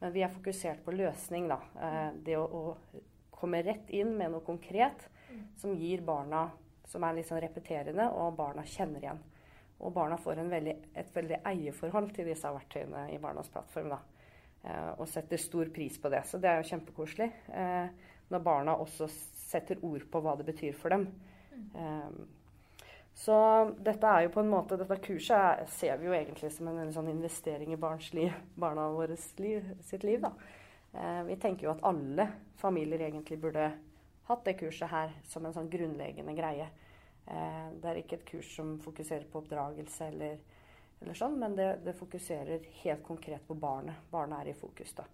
Men 0.00 0.12
vi 0.12 0.24
er 0.26 0.32
fokusert 0.32 0.82
på 0.84 0.92
løsning, 0.92 1.46
da. 1.48 1.60
Eh, 1.78 2.08
det 2.26 2.36
å, 2.36 2.44
å, 2.44 3.02
komme 3.30 3.62
rett 3.62 3.88
inn 3.94 4.16
med 4.18 4.32
noe 4.34 4.44
konkret 4.44 5.06
som 5.56 5.72
gir 5.72 6.02
barna 6.04 6.50
Som 6.90 7.04
er 7.06 7.14
litt 7.14 7.28
sånn 7.28 7.38
repeterende, 7.38 8.08
og 8.10 8.34
barna 8.34 8.64
kjenner 8.66 9.04
igjen. 9.04 9.20
Og 9.78 9.92
barna 9.94 10.16
får 10.18 10.40
veldig, 10.50 10.72
et 10.98 11.12
veldig 11.14 11.36
eierforhold 11.46 12.10
til 12.16 12.26
disse 12.26 12.50
verktøyene 12.50 13.04
i 13.14 13.18
Barnas 13.22 13.48
plattform. 13.48 13.92
da. 13.94 14.00
Eh, 14.64 14.90
og 14.98 15.06
setter 15.08 15.38
stor 15.38 15.70
pris 15.70 16.00
på 16.02 16.10
det. 16.10 16.24
Så 16.26 16.40
det 16.42 16.50
er 16.50 16.58
jo 16.58 16.66
kjempekoselig. 16.72 17.30
Eh, 17.46 18.10
når 18.28 18.42
barna 18.42 18.74
også 18.74 19.06
setter 19.06 19.78
ord 19.86 20.02
på 20.10 20.20
hva 20.20 20.34
det 20.36 20.48
betyr 20.50 20.74
for 20.74 20.90
dem. 20.90 21.06
Mm. 21.54 22.26
Så 23.20 23.36
dette 23.84 24.08
er 24.08 24.24
jo 24.24 24.32
på 24.32 24.40
en 24.40 24.48
måte, 24.48 24.78
dette 24.80 24.96
kurset 25.04 25.36
er, 25.36 25.66
ser 25.68 25.98
vi 26.00 26.08
jo 26.08 26.14
egentlig 26.16 26.48
som 26.54 26.70
en, 26.70 26.78
en 26.86 26.92
sånn 26.94 27.10
investering 27.12 27.74
i 27.74 27.78
liv, 28.16 28.36
barna 28.56 28.88
våre 28.94 29.16
sitt 29.16 29.40
liv. 30.04 30.20
da. 30.22 30.32
Eh, 30.92 31.22
vi 31.28 31.36
tenker 31.36 31.66
jo 31.66 31.74
at 31.74 31.84
alle 31.84 32.26
familier 32.56 33.04
egentlig 33.04 33.36
burde 33.42 33.66
hatt 34.30 34.44
det 34.44 34.56
kurset 34.62 34.88
her 34.88 35.12
som 35.28 35.44
en 35.44 35.52
sånn 35.52 35.68
grunnleggende 35.68 36.32
greie. 36.38 36.70
Eh, 37.26 37.68
det 37.76 37.90
er 37.90 38.00
ikke 38.00 38.16
et 38.16 38.26
kurs 38.30 38.54
som 38.56 38.78
fokuserer 38.80 39.28
på 39.28 39.42
oppdragelse 39.42 40.08
eller, 40.08 40.40
eller 41.02 41.20
sånn, 41.20 41.36
men 41.42 41.58
det, 41.58 41.68
det, 41.84 41.98
fokuserer 42.00 42.64
helt 42.82 43.04
konkret 43.04 43.44
på 43.46 43.54
barnet. 43.54 44.00
Barnet 44.10 44.40
er 44.40 44.54
i 44.54 44.58
fokus, 44.58 44.96
da. 44.96 45.04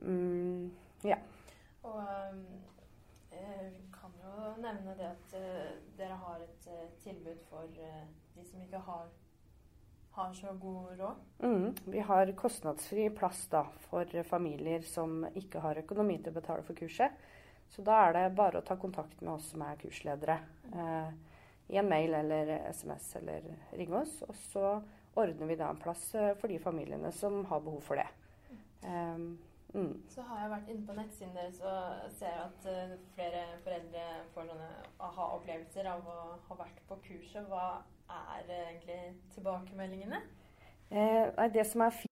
Mm, 0.00 0.72
ja. 1.04 1.20
Og 1.84 2.00
um, 2.00 2.40
vi 3.32 3.82
kan 3.92 4.14
jo 4.22 4.52
nevne 4.62 4.94
det 4.98 5.08
at 5.08 5.34
uh, 5.36 5.74
dere 5.98 6.18
har 6.20 6.44
et 6.44 6.68
uh, 6.70 6.86
tilbud 7.02 7.42
for 7.48 7.68
de 7.72 8.44
som 8.46 8.62
ikke 8.62 8.80
har, 8.86 9.10
har 10.16 10.32
så 10.36 10.54
god 10.60 10.94
råd. 11.00 11.20
Mm, 11.42 11.68
vi 11.84 12.06
har 12.08 12.32
kostnadsfri 12.38 13.08
plass 13.16 13.44
da, 13.52 13.64
for 13.88 14.22
familier 14.28 14.84
som 14.86 15.26
ikke 15.34 15.62
har 15.64 15.80
økonomi 15.82 16.18
til 16.20 16.32
å 16.32 16.40
betale 16.40 16.66
for 16.66 16.78
kurset. 16.78 17.14
Så 17.72 17.84
da 17.84 18.02
er 18.06 18.16
det 18.16 18.24
bare 18.36 18.60
å 18.60 18.66
ta 18.66 18.76
kontakt 18.76 19.20
med 19.22 19.38
oss 19.38 19.52
som 19.54 19.62
er 19.64 19.78
kursledere. 19.80 20.36
I 21.72 21.78
en 21.80 21.88
mail 21.88 22.12
eller 22.18 22.50
SMS 22.68 23.06
eller 23.16 23.46
ringe 23.72 24.02
oss. 24.02 24.18
Og 24.26 24.36
så 24.52 24.74
ordner 25.16 25.48
vi 25.48 25.56
da 25.56 25.70
en 25.72 25.80
plass 25.80 26.10
for 26.12 26.52
de 26.52 26.58
familiene 26.60 27.08
som 27.16 27.46
har 27.48 27.64
behov 27.64 27.80
for 27.86 27.96
det. 27.96 28.10
Um, 28.84 29.38
Mm. 29.72 29.94
Så 30.12 30.20
har 30.28 30.42
jeg 30.42 30.50
vært 30.52 30.68
inne 30.68 30.84
på 30.84 30.94
nettsiden 30.98 31.32
deres 31.36 31.60
og 31.64 32.10
ser 32.18 32.42
at 32.42 32.66
uh, 32.68 32.92
flere 33.16 33.42
foreldre 33.64 34.04
får 34.34 34.50
sånne 34.50 34.68
aha-opplevelser 35.06 35.88
av 35.88 36.04
å 36.04 36.18
ha 36.48 36.56
vært 36.58 36.82
på 36.90 36.98
kurset. 37.06 37.46
Hva 37.48 37.80
er 38.12 38.44
uh, 38.50 38.58
egentlig 38.68 39.00
tilbakemeldingene? 39.32 40.20
Eh, 40.92 41.48
det 41.54 41.64
som 41.70 41.86
er 41.86 41.94
fint 41.96 42.10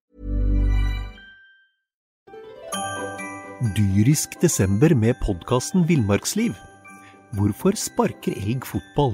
Dyrisk 3.76 4.38
desember 4.40 4.94
med 4.96 5.18
podkasten 5.20 5.84
Villmarksliv. 5.84 6.56
Hvorfor 7.36 7.76
sparker 7.76 8.32
elg 8.40 8.64
fotball? 8.64 9.12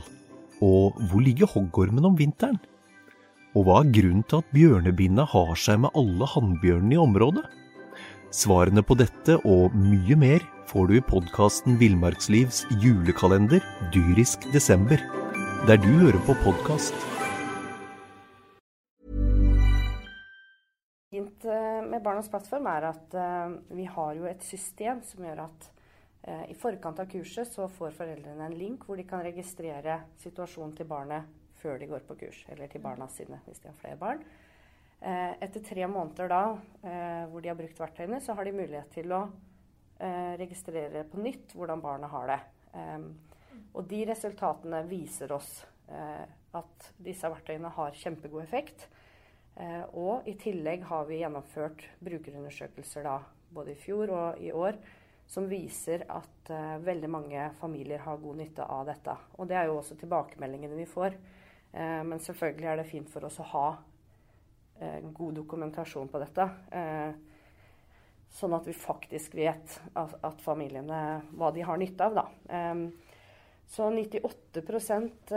Og 0.62 0.95
hvor 1.11 1.21
ligger 1.21 1.50
hoggormen 1.50 2.07
om 2.07 2.15
vinteren? 2.17 2.61
Og 3.59 3.67
hva 3.67 3.83
er 3.83 3.91
grunnen 3.99 4.23
til 4.31 4.38
at 4.38 4.55
bjørnebinna 4.55 5.26
har 5.35 5.55
seg 5.59 5.83
med 5.83 5.99
alle 5.99 6.31
hannbjørnene 6.31 6.95
i 6.95 7.03
området? 7.03 7.45
Svarene 8.35 8.83
på 8.83 8.97
dette 8.99 9.37
og 9.47 9.75
mye 9.76 10.16
mer 10.18 10.47
får 10.71 10.88
du 10.88 10.97
i 10.99 11.04
podkasten 11.04 11.78
Villmarkslivs 11.80 12.64
julekalender 12.83 13.62
dyrisk 13.95 14.49
desember, 14.54 15.02
der 15.66 15.78
du 15.83 15.90
hører 16.02 16.18
på 16.26 16.35
podkast. 16.42 16.95
Fint 21.14 21.47
eh, 21.47 21.80
med 21.87 22.02
Barnas 22.02 22.28
plattform 22.33 22.66
er 22.71 22.90
at 22.90 23.14
eh, 23.14 23.56
vi 23.78 23.87
har 23.87 24.18
jo 24.18 24.26
et 24.28 24.42
system 24.45 25.00
som 25.06 25.25
gjør 25.25 25.47
at 25.47 25.71
Eh, 26.26 26.50
I 26.50 26.54
forkant 26.59 26.99
av 26.99 27.06
kurset 27.06 27.52
så 27.54 27.68
får 27.71 27.92
foreldrene 27.95 28.49
en 28.49 28.59
link 28.59 28.87
hvor 28.87 28.99
de 28.99 29.04
kan 29.06 29.23
registrere 29.23 30.00
situasjonen 30.18 30.75
til 30.75 30.88
barnet 30.90 31.28
før 31.61 31.78
de 31.78 31.87
går 31.87 32.02
på 32.09 32.16
kurs, 32.18 32.40
eller 32.50 32.71
til 32.71 32.83
barna 32.83 33.06
sine 33.14 33.38
hvis 33.47 33.62
de 33.62 33.71
har 33.71 33.78
flere 33.78 33.99
barn. 34.00 34.25
Eh, 35.00 35.33
etter 35.45 35.61
tre 35.61 35.87
måneder 35.87 36.29
da, 36.29 36.59
eh, 36.83 37.25
hvor 37.29 37.43
de 37.43 37.50
har 37.50 37.59
brukt 37.59 37.81
verktøyene, 37.81 38.21
så 38.21 38.35
har 38.35 38.45
de 38.45 38.53
mulighet 38.57 38.91
til 38.95 39.12
å 39.12 39.26
registrere 40.37 41.07
på 41.09 41.23
nytt 41.25 41.55
hvordan 41.57 41.81
barnet 41.81 42.11
har 42.12 42.26
det. 42.29 42.41
Og 43.73 43.87
de 43.88 44.03
resultatene 44.05 44.83
viser 44.91 45.33
oss 45.33 45.65
at 45.88 46.88
disse 47.00 47.31
verktøyene 47.33 47.71
har 47.73 47.97
kjempegod 47.97 48.43
effekt. 48.43 48.85
Og 49.97 50.29
i 50.29 50.35
tillegg 50.37 50.85
har 50.91 51.09
vi 51.09 51.23
gjennomført 51.23 51.87
brukerundersøkelser 52.05 53.09
da, 53.09 53.17
både 53.57 53.73
i 53.73 53.81
fjor 53.87 54.12
og 54.12 54.45
i 54.45 54.53
år 54.53 54.76
som 55.33 55.49
viser 55.49 56.05
at 56.12 56.53
veldig 56.85 57.15
mange 57.17 57.49
familier 57.57 58.05
har 58.05 58.21
god 58.21 58.37
nytte 58.45 58.69
av 58.69 58.85
dette. 58.93 59.17
Og 59.41 59.49
det 59.49 59.57
er 59.57 59.71
jo 59.71 59.81
også 59.81 59.97
tilbakemeldingene 59.97 60.76
vi 60.76 60.91
får. 60.93 61.17
Men 61.73 62.21
selvfølgelig 62.21 62.69
er 62.69 62.83
det 62.83 62.91
fint 62.93 63.09
for 63.09 63.25
oss 63.25 63.41
å 63.41 63.53
ha 63.57 63.69
god 65.16 65.35
dokumentasjon 65.40 66.09
på 66.12 66.21
dette. 66.21 66.47
sånn 68.37 68.52
at 68.52 68.66
vi 68.68 68.75
faktisk 68.76 69.35
vet 69.38 69.78
at, 69.97 70.40
familiene 70.45 71.23
hva 71.33 71.49
de 71.54 71.62
har 71.64 71.78
nytte 71.80 72.04
av, 72.04 72.18
da. 72.18 72.26
Um, 72.52 72.90
så 73.66 73.88
98% 73.90 75.33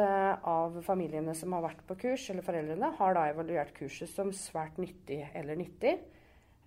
av 0.46 0.82
familiene 0.86 1.34
som 1.38 1.54
har 1.56 1.64
vært 1.66 1.82
på 1.88 1.98
kurs, 2.04 2.28
eller 2.30 2.46
foreldrene, 2.46 2.92
har 3.00 3.16
da 3.18 3.26
evaluert 3.32 3.74
kurset 3.78 4.12
som 4.12 4.30
svært 4.36 4.78
nyttig 4.82 5.24
eller 5.34 5.58
nyttig. 5.58 5.96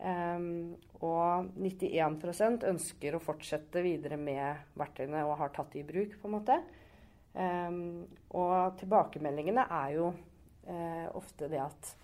Og 0.03 1.53
91% 1.63 2.67
ønsker 2.67 3.15
å 3.15 3.23
fortsette 3.23 3.83
videre 3.85 4.19
med 4.19 4.75
verktøyene 4.79 5.23
og 5.29 5.37
har 5.39 5.53
tatt 5.55 5.77
det 5.77 5.85
i 5.85 5.87
bruk. 5.87 6.19
på 6.19 6.29
en 6.29 6.35
måte. 6.35 6.59
Og 8.35 8.57
tilbakemeldingene 8.83 9.67
er 9.71 9.95
jo 9.95 10.11
ofte 11.15 11.47
det 11.49 11.63
at 11.63 11.95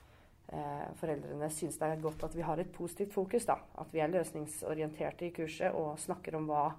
uh, 0.53 0.89
foreldrene 1.01 1.51
syns 1.53 1.79
det 1.81 1.89
er 1.89 2.03
godt 2.03 2.25
at 2.29 2.37
vi 2.37 2.45
har 2.47 2.61
et 2.61 2.73
positivt 2.73 3.13
fokus. 3.15 3.47
da, 3.49 3.59
At 3.79 3.93
vi 3.95 4.03
er 4.05 4.13
løsningsorienterte 4.13 5.29
i 5.29 5.35
kurset 5.37 5.75
og 5.75 5.99
snakker 6.01 6.37
om 6.39 6.49
hva 6.51 6.71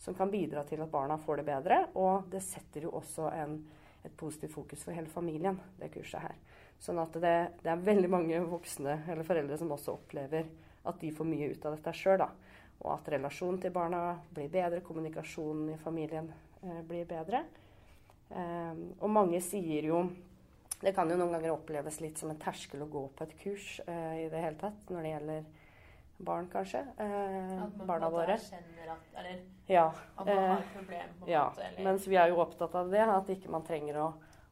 som 0.00 0.16
kan 0.16 0.30
bidra 0.32 0.64
til 0.64 0.80
at 0.80 0.90
barna 0.90 1.18
får 1.20 1.40
det 1.40 1.46
bedre. 1.50 1.80
Og 1.94 2.30
det 2.32 2.40
setter 2.44 2.86
jo 2.86 2.94
også 2.96 3.28
en, 3.36 3.58
et 4.04 4.16
positivt 4.16 4.54
fokus 4.54 4.84
for 4.84 4.96
hele 4.96 5.12
familien, 5.12 5.60
det 5.78 5.92
kurset 5.92 6.24
her. 6.24 6.38
Sånn 6.80 6.98
at 7.02 7.12
det, 7.20 7.36
det, 7.60 7.68
er 7.68 7.84
veldig 7.84 8.08
mange 8.08 8.38
voksne 8.48 9.02
eller 9.12 9.26
foreldre 9.28 9.58
som 9.60 9.72
også 9.74 9.98
opplever 9.98 10.48
at 10.88 11.02
de 11.02 11.10
får 11.12 11.28
mye 11.28 11.50
ut 11.52 11.66
av 11.68 11.76
dette 11.76 11.92
sjøl. 11.98 12.24
Og 12.80 12.92
at 12.94 13.10
relasjonen 13.12 13.60
til 13.60 13.74
barna 13.74 14.14
blir 14.32 14.48
bedre, 14.48 14.80
kommunikasjonen 14.80 15.74
i 15.74 15.80
familien 15.82 16.30
eh, 16.64 16.80
blir 16.88 17.04
bedre. 17.08 17.44
Eh, 18.32 18.80
og 18.96 19.12
mange 19.12 19.42
sier 19.44 19.90
jo 19.90 20.06
Det 20.80 20.94
kan 20.96 21.10
jo 21.12 21.16
noen 21.20 21.34
ganger 21.36 21.52
oppleves 21.52 22.00
litt 22.00 22.20
som 22.20 22.30
en 22.32 22.40
terskel 22.40 22.82
å 22.84 22.88
gå 22.88 23.02
på 23.16 23.26
et 23.26 23.34
kurs 23.42 23.66
uh, 23.84 24.14
i 24.16 24.28
det 24.32 24.40
hele 24.40 24.56
tatt 24.60 24.92
når 24.92 25.02
det 25.04 25.10
gjelder 25.14 25.42
barn, 26.20 26.48
kanskje. 26.52 26.78
Eh, 26.96 27.62
at 27.62 27.76
man 27.76 27.86
barna 27.86 28.10
våre. 28.10 28.34
At, 28.34 29.06
eller, 29.16 29.38
ja, 29.66 29.86
at 30.16 30.26
man 30.26 30.38
har 30.38 30.58
et 30.58 30.74
problem. 30.74 31.14
På 31.20 31.30
ja, 31.30 31.44
måte, 31.48 31.68
eller? 31.68 31.84
mens 31.84 32.08
vi 32.08 32.18
er 32.20 32.32
jo 32.32 32.42
opptatt 32.42 32.74
av 32.76 32.90
det, 32.92 33.04
at 33.04 33.30
ikke 33.32 33.52
man 33.52 33.64
trenger 33.64 34.00
å 34.00 34.08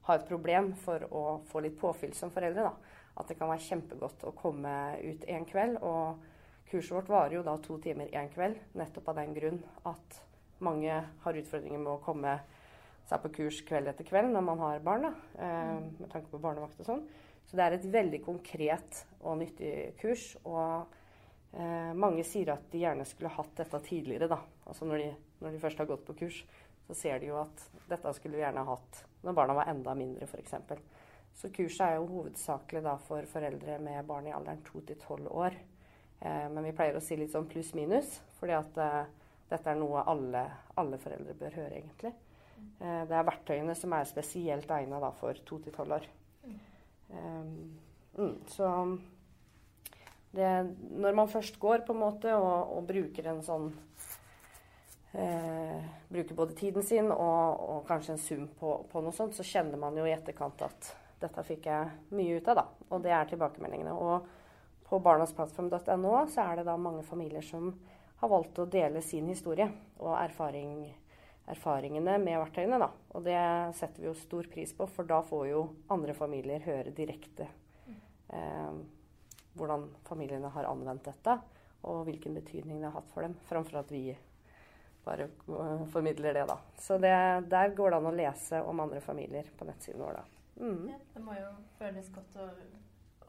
ha 0.09 0.17
et 0.17 0.29
problem 0.29 0.71
for 0.81 1.05
å 1.13 1.25
få 1.51 1.61
litt 1.65 1.77
påfyll 1.81 2.15
som 2.17 2.33
foreldre. 2.33 2.71
da. 2.71 3.03
At 3.21 3.29
det 3.29 3.37
kan 3.39 3.51
være 3.51 3.67
kjempegodt 3.67 4.25
å 4.25 4.35
komme 4.39 4.73
ut 5.03 5.27
en 5.29 5.45
kveld. 5.49 5.81
Og 5.85 6.71
kurset 6.71 6.95
vårt 6.97 7.13
varer 7.13 7.39
jo 7.39 7.45
da 7.45 7.59
to 7.65 7.77
timer 7.85 8.13
én 8.17 8.31
kveld, 8.33 8.61
nettopp 8.79 9.13
av 9.13 9.21
den 9.21 9.35
grunn 9.37 9.61
at 9.89 10.23
mange 10.65 11.03
har 11.25 11.41
utfordringer 11.43 11.83
med 11.83 11.93
å 11.93 12.03
komme 12.05 12.39
seg 13.09 13.23
på 13.25 13.33
kurs 13.41 13.63
kveld 13.69 13.89
etter 13.91 14.07
kveld 14.07 14.31
når 14.35 14.45
man 14.45 14.63
har 14.67 14.85
barn, 14.85 15.09
da, 15.09 15.13
eh, 15.41 15.75
med 15.99 16.13
tanke 16.13 16.31
på 16.33 16.41
barnevakt 16.43 16.81
og 16.85 16.91
sånn. 16.91 17.03
Så 17.49 17.57
det 17.57 17.65
er 17.65 17.77
et 17.79 17.91
veldig 17.91 18.23
konkret 18.27 19.03
og 19.23 19.39
nyttig 19.41 19.73
kurs. 20.01 20.35
Og 20.45 20.85
eh, 21.57 21.93
mange 21.97 22.25
sier 22.29 22.53
at 22.53 22.67
de 22.73 22.83
gjerne 22.85 23.07
skulle 23.09 23.33
hatt 23.33 23.55
dette 23.57 23.81
tidligere, 23.87 24.29
da. 24.29 24.43
Altså 24.69 24.89
når 24.89 25.05
de, 25.05 25.13
når 25.41 25.55
de 25.55 25.63
først 25.63 25.81
har 25.81 25.89
gått 25.89 26.05
på 26.05 26.19
kurs 26.21 26.43
så 26.89 26.95
ser 26.95 27.19
de 27.21 27.29
jo 27.29 27.37
at 27.37 27.65
dette 27.91 28.13
skulle 28.17 28.39
vi 28.39 28.41
gjerne 28.41 28.65
hatt 28.65 29.03
når 29.21 29.35
barna 29.37 29.57
var 29.59 29.69
enda 29.69 29.93
mindre, 29.99 30.25
f.eks. 30.25 30.55
Så 31.37 31.51
kurset 31.53 31.83
er 31.85 31.99
jo 31.99 32.07
hovedsakelig 32.09 32.81
da 32.87 32.95
for 33.05 33.29
foreldre 33.29 33.77
med 33.83 34.07
barn 34.09 34.31
i 34.31 34.33
alderen 34.33 34.63
2 34.65 34.81
til 34.89 34.97
12 34.97 35.27
år. 35.29 35.59
Eh, 36.25 36.47
men 36.49 36.65
vi 36.65 36.73
pleier 36.73 36.97
å 36.97 37.03
si 37.05 37.19
litt 37.19 37.35
sånn 37.35 37.49
pluss-minus, 37.51 38.17
fordi 38.39 38.57
at 38.57 38.81
eh, 38.81 39.11
dette 39.51 39.69
er 39.69 39.77
noe 39.79 40.07
alle, 40.09 40.47
alle, 40.81 41.01
foreldre 41.03 41.37
bør 41.37 41.59
høre, 41.61 41.83
egentlig. 41.83 42.15
Eh, 42.79 43.03
det 43.11 43.17
er 43.17 43.27
verktøyene 43.27 43.75
som 43.79 43.95
er 43.97 44.09
spesielt 44.09 44.71
egna 44.71 45.13
for 45.19 45.39
2 45.51 45.61
til 45.67 45.75
12 45.75 45.95
år. 45.99 46.09
Um, 47.09 47.79
mm, 48.19 48.35
så 48.53 48.69
det, 50.31 50.77
når 50.91 51.15
man 51.17 51.29
først 51.29 51.59
går 51.61 51.87
på 51.87 51.95
en 51.97 52.03
måte 52.03 52.35
og, 52.37 52.77
og 52.77 52.87
bruker 52.87 53.31
en 53.31 53.41
sånn 53.43 53.71
eh, 55.17 55.87
bruker 56.09 56.37
både 56.37 56.57
tiden 56.59 56.85
sin 56.85 57.11
og, 57.11 57.65
og 57.65 57.87
kanskje 57.89 58.15
en 58.15 58.23
sum 58.23 58.49
på, 58.61 58.75
på, 58.93 59.03
noe 59.03 59.17
sånt, 59.17 59.37
så 59.37 59.47
kjenner 59.47 59.81
man 59.81 59.97
jo 59.97 60.07
i 60.07 60.15
etterkant 60.15 60.63
at 60.69 60.93
dette 61.19 61.45
fikk 61.49 61.67
jeg 61.67 62.15
mye 62.15 62.39
ut 62.39 62.53
av, 62.53 62.61
da. 62.61 62.67
Og 62.93 63.03
det 63.03 63.15
er 63.15 63.31
tilbakemeldingene. 63.31 63.95
Og 63.97 64.87
på 64.89 65.01
barnasplattform.no 65.03 66.13
så 66.31 66.45
er 66.45 66.61
det 66.61 66.69
da 66.69 66.77
mange 66.81 67.03
familier 67.07 67.45
som 67.45 67.73
har 68.21 68.31
valgt 68.31 68.61
å 68.61 68.69
dele 68.71 69.03
sin 69.05 69.29
historie 69.31 69.67
og 69.99 70.15
erfaring, 70.21 70.87
erfaringene 71.49 72.19
med 72.23 72.39
verktøyene. 72.43 72.79
da. 72.81 72.91
Og 73.17 73.25
det 73.27 73.41
setter 73.79 74.03
vi 74.03 74.11
jo 74.11 74.15
stor 74.19 74.49
pris 74.53 74.75
på, 74.77 74.87
for 74.93 75.09
da 75.09 75.23
får 75.27 75.49
jo 75.51 75.65
andre 75.95 76.15
familier 76.17 76.65
høre 76.67 76.95
direkte 76.95 77.49
eh, 78.29 78.79
hvordan 79.59 79.89
familiene 80.05 80.49
har 80.55 80.65
anvendt 80.71 81.09
dette, 81.09 81.39
og 81.89 82.05
hvilken 82.07 82.35
betydning 82.39 82.81
det 82.81 82.91
har 82.91 83.01
hatt 83.01 83.13
for 83.13 83.27
dem, 83.27 83.37
framfor 83.49 83.81
at 83.83 83.93
vi 83.93 84.03
bare 85.05 85.29
uh, 85.49 85.87
formidler 85.93 86.35
det, 86.35 86.45
da. 86.51 86.59
Så 86.79 86.99
det, 86.99 87.15
der 87.51 87.75
går 87.75 87.91
det 87.91 88.01
an 88.01 88.11
å 88.11 88.15
lese 88.15 88.61
om 88.63 88.83
andre 88.85 89.01
familier 89.01 89.49
på 89.59 89.67
nettsiden 89.69 90.03
vår, 90.05 90.21
da. 90.21 90.43
Mm. 90.59 90.85
Ja, 90.91 90.99
det 91.15 91.23
må 91.25 91.37
jo 91.39 91.49
føles 91.79 92.11
godt 92.13 92.39
å, 92.43 92.49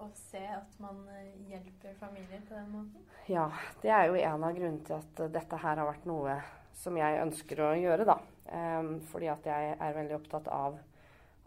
å, 0.02 0.10
se 0.18 0.42
at 0.42 0.80
man 0.82 1.04
eh, 1.14 1.36
hjelper 1.52 1.94
familier 2.02 2.42
på 2.48 2.58
den 2.58 2.72
måten. 2.74 3.06
Ja, 3.30 3.46
det 3.84 3.94
er 3.94 4.10
jo 4.10 4.18
en 4.18 4.46
av 4.48 4.58
grunnene 4.58 4.86
til 4.88 4.98
at 4.98 5.22
dette 5.36 5.60
her 5.62 5.78
har 5.82 5.90
vært 5.92 6.10
noe 6.10 6.40
som 6.78 6.98
jeg 6.98 7.22
ønsker 7.24 7.62
å 7.64 7.74
gjøre, 7.80 8.06
da. 8.08 8.20
Um, 8.50 8.96
fordi 9.12 9.30
at 9.30 9.46
jeg 9.46 9.74
er 9.76 9.98
veldig 9.98 10.16
opptatt 10.18 10.48
av 10.50 10.80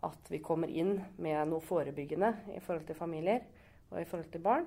at 0.07 0.31
vi 0.31 0.43
kommer 0.43 0.71
inn 0.71 0.97
med 1.23 1.51
noe 1.51 1.63
forebyggende 1.63 2.33
i 2.57 2.61
forhold 2.63 2.87
til 2.89 2.99
familier 2.99 3.45
og 3.91 4.01
i 4.01 4.07
forhold 4.09 4.31
til 4.33 4.43
barn. 4.43 4.67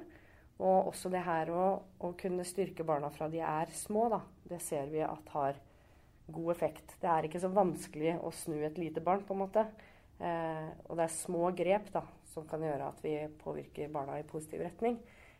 Og 0.63 0.91
også 0.91 1.12
det 1.12 1.24
her 1.26 1.52
å, 1.52 1.65
å, 2.00 2.12
kunne 2.15 2.46
styrke 2.48 2.86
barna 2.88 3.10
fra 3.12 3.28
de 3.32 3.41
er 3.44 3.72
små, 3.76 4.08
da. 4.13 4.22
Det 4.48 4.62
ser 4.63 4.88
vi 4.91 5.02
at 5.04 5.34
har 5.34 5.60
god 6.32 6.52
effekt. 6.54 6.96
Det 7.02 7.10
er 7.12 7.28
ikke 7.28 7.41
så 7.44 7.52
vanskelig 7.52 8.15
å 8.24 8.32
snu 8.34 8.62
et 8.63 8.80
lite 8.80 9.04
barn, 9.04 9.26
på 9.28 9.36
en 9.36 9.44
måte. 9.44 9.65
Eh, 10.24 10.70
og 10.88 10.96
det 10.96 11.10
er 11.10 11.18
små 11.18 11.50
grep 11.58 11.91
da, 11.91 12.06
som 12.32 12.48
kan 12.48 12.63
gjøre 12.63 12.88
at 12.88 13.04
vi 13.04 13.18
påvirker 13.41 13.91
barna 13.91 14.15
i 14.22 14.28
positiv 14.28 14.63
retning. 14.63 14.96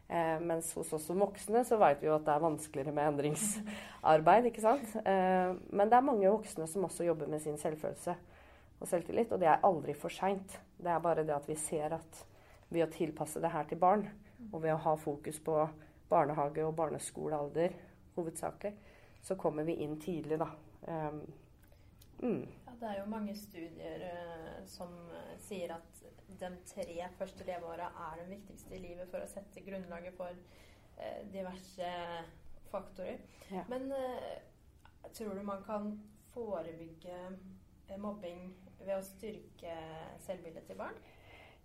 Eh, 0.08 0.40
mens 0.40 0.70
hos 0.78 0.92
oss 0.94 1.08
som 1.10 1.18
voksne 1.18 1.64
så 1.66 1.80
vet 1.82 2.04
vi 2.04 2.06
jo 2.12 2.14
at 2.14 2.28
det 2.28 2.34
er 2.36 2.44
vanskeligere 2.44 2.94
med 2.94 3.10
endringsarbeid. 3.10 4.52
ikke 4.52 4.62
sant? 4.62 4.96
Eh, 5.02 5.56
men 5.72 5.90
det 5.90 5.98
er 5.98 6.06
mange 6.06 6.30
voksne 6.30 6.68
som 6.70 6.86
også 6.86 7.08
jobber 7.08 7.32
med 7.32 7.42
sin 7.42 7.58
selvfølelse 7.58 8.14
og 8.80 8.88
selvtillit. 8.90 9.34
Og 9.34 9.42
det 9.42 9.50
er 9.50 9.66
aldri 9.66 9.98
for 9.98 10.14
seint. 10.14 10.60
Det 10.78 10.92
er 10.94 11.02
bare 11.02 11.26
det 11.26 11.34
at 11.34 11.50
vi 11.50 11.58
ser 11.58 11.98
at 11.98 12.22
ved 12.70 12.86
å 12.86 12.92
tilpasse 12.92 13.42
det 13.42 13.54
her 13.54 13.66
til 13.70 13.80
barn, 13.82 14.06
og 14.52 14.62
ved 14.62 14.74
å 14.74 14.82
ha 14.84 14.96
fokus 15.00 15.40
på 15.40 15.58
barnehage- 16.10 16.66
og 16.66 16.76
barneskolealder 16.76 17.74
hovedsakelig, 18.16 18.74
så 19.22 19.36
kommer 19.36 19.64
vi 19.64 19.80
inn 19.84 19.98
tidlig, 20.02 20.40
da. 20.40 20.50
Eh, 20.88 21.12
mm. 22.20 22.42
ja, 22.68 22.76
det 22.80 22.90
er 22.92 23.00
jo 23.00 23.10
mange 23.10 23.36
studier 23.36 24.06
uh, 24.06 24.60
som 24.70 24.92
uh, 25.10 25.34
sier 25.42 25.74
at 25.76 26.05
de 26.28 26.52
tre 26.68 27.10
første 27.20 27.48
leveåra 27.48 27.92
er 28.10 28.22
de 28.22 28.30
viktigste 28.34 28.76
i 28.76 28.82
livet 28.84 29.10
for 29.12 29.24
å 29.24 29.30
sette 29.30 29.64
grunnlaget 29.66 30.18
for 30.18 30.32
eh, 30.34 31.22
diverse 31.32 31.92
faktorer. 32.72 33.22
Ja. 33.52 33.64
Men 33.72 33.92
tror 35.16 35.36
du 35.38 35.44
man 35.46 35.62
kan 35.64 35.94
forebygge 36.34 37.20
mobbing 38.02 38.50
ved 38.82 38.98
å 38.98 39.06
styrke 39.06 39.76
selvbildet 40.26 40.66
til 40.68 40.80
barn? 40.80 40.98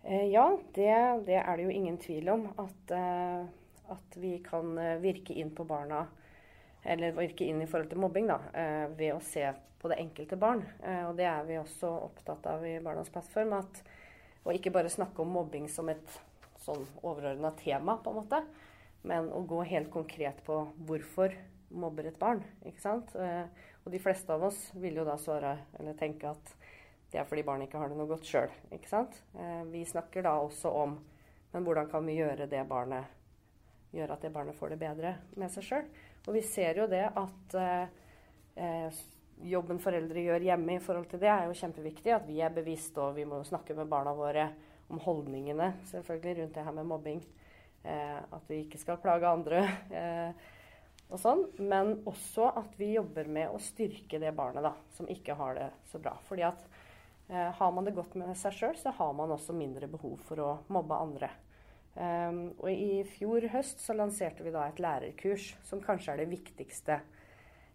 Eh, 0.03 0.27
ja, 0.33 0.59
det, 0.75 1.23
det, 1.27 1.37
er 1.37 1.57
det 1.57 1.67
jo 1.67 1.71
ingen 1.71 1.99
tvil 2.01 2.29
om. 2.33 2.47
At, 2.57 2.95
eh, 2.97 3.45
at, 3.93 4.17
vi 4.17 4.39
kan 4.45 4.79
eh, 4.79 4.97
virke 5.03 5.37
inn 5.37 5.53
på 5.55 5.67
barna, 5.69 6.07
eller 6.83 7.17
virke 7.17 7.45
inn 7.45 7.61
i 7.63 7.69
forhold 7.69 7.91
til 7.91 8.01
mobbing, 8.01 8.31
da, 8.31 8.39
ved 8.97 9.13
å 9.13 9.21
se 9.21 9.45
på 9.81 9.89
det 9.93 9.99
enkelte 10.01 10.39
barn. 10.41 10.63
Og 10.81 11.13
det 11.19 11.27
er 11.29 11.43
vi 11.45 11.59
også 11.61 11.91
opptatt 12.07 12.47
av 12.49 12.65
i 12.65 12.79
Barnas 12.81 13.11
plattform. 13.13 13.53
At, 13.59 13.83
og 14.45 14.57
ikke 14.57 14.73
bare 14.75 14.93
snakke 14.93 15.23
om 15.23 15.33
mobbing 15.35 15.69
som 15.69 15.89
et 15.93 16.19
sånn 16.65 16.85
overordna 17.03 17.53
tema, 17.59 17.97
på 18.01 18.13
en 18.13 18.21
måte, 18.21 18.43
men 19.09 19.31
å 19.33 19.41
gå 19.49 19.63
helt 19.69 19.91
konkret 19.93 20.43
på 20.45 20.63
hvorfor 20.89 21.35
mobber 21.71 22.11
et 22.11 22.19
barn. 22.19 22.43
ikke 22.67 22.83
sant? 22.83 23.15
Og 23.15 23.93
de 23.93 24.01
fleste 24.03 24.35
av 24.35 24.43
oss 24.51 24.59
vil 24.77 24.99
jo 25.01 25.07
da 25.09 25.15
svare 25.21 25.55
eller 25.79 25.97
tenke 25.97 26.29
at 26.29 26.53
det 27.11 27.21
er 27.21 27.27
fordi 27.27 27.45
barnet 27.47 27.69
ikke 27.69 27.81
har 27.81 27.91
det 27.91 27.97
noe 27.99 28.11
godt 28.11 28.29
sjøl. 28.29 28.53
Eh, 28.71 29.63
vi 29.73 29.85
snakker 29.89 30.23
da 30.27 30.37
også 30.45 30.71
om 30.83 30.99
men 31.53 31.65
hvordan 31.67 31.89
kan 31.91 32.07
vi 32.07 32.19
gjøre 32.19 32.47
det 32.51 32.63
barnet 32.69 33.17
gjøre 33.91 34.15
at 34.15 34.23
det 34.23 34.33
barnet 34.35 34.55
får 34.55 34.75
det 34.75 34.83
bedre 34.85 35.15
med 35.41 35.51
seg 35.51 35.67
sjøl. 35.67 35.89
Og 36.29 36.37
vi 36.37 36.43
ser 36.47 36.79
jo 36.79 36.87
det 36.91 37.07
at 37.09 37.57
eh, 37.59 39.01
jobben 39.47 39.81
foreldre 39.83 40.23
gjør 40.25 40.45
hjemme 40.51 40.77
i 40.77 40.83
forhold 40.83 41.09
til 41.11 41.23
det, 41.23 41.31
er 41.33 41.49
jo 41.49 41.57
kjempeviktig. 41.57 42.13
At 42.15 42.27
vi 42.29 42.41
er 42.45 42.55
bevisst, 42.55 42.99
og 43.01 43.15
vi 43.19 43.27
må 43.29 43.43
snakke 43.47 43.77
med 43.79 43.91
barna 43.91 44.15
våre 44.17 44.49
om 44.91 45.01
holdningene 45.05 45.73
selvfølgelig 45.91 46.41
rundt 46.41 46.57
det 46.57 46.65
her 46.67 46.77
med 46.77 46.89
mobbing. 46.91 47.21
Eh, 47.83 48.19
at 48.19 48.49
vi 48.51 48.65
ikke 48.65 48.81
skal 48.81 49.03
plage 49.03 49.29
andre. 49.29 49.67
Eh, 50.01 50.49
og 51.11 51.19
sånn, 51.19 51.41
Men 51.59 51.97
også 52.07 52.53
at 52.61 52.77
vi 52.79 52.93
jobber 52.93 53.27
med 53.27 53.51
å 53.51 53.59
styrke 53.59 54.21
det 54.23 54.31
barnet 54.37 54.63
da, 54.63 54.77
som 54.95 55.09
ikke 55.11 55.35
har 55.35 55.57
det 55.59 55.65
så 55.91 55.99
bra. 55.99 56.13
Fordi 56.29 56.45
at 56.47 56.61
eh, 57.27 57.49
har 57.59 57.73
man 57.75 57.89
det 57.89 57.97
godt 57.97 58.15
med 58.15 58.31
seg 58.39 58.55
sjøl, 58.55 58.77
så 58.79 58.93
har 58.95 59.17
man 59.19 59.35
også 59.35 59.57
mindre 59.57 59.91
behov 59.91 60.21
for 60.29 60.45
å 60.45 60.53
mobbe 60.71 61.01
andre. 61.03 61.33
Um, 61.91 62.53
og 62.63 62.69
i 62.71 63.01
fjor 63.17 63.43
høst 63.51 63.83
så 63.83 63.97
lanserte 63.99 64.45
vi 64.47 64.53
da 64.55 64.69
et 64.69 64.79
lærerkurs 64.79 65.49
som 65.67 65.83
kanskje 65.83 66.13
er 66.13 66.21
det 66.23 66.31
viktigste 66.31 67.01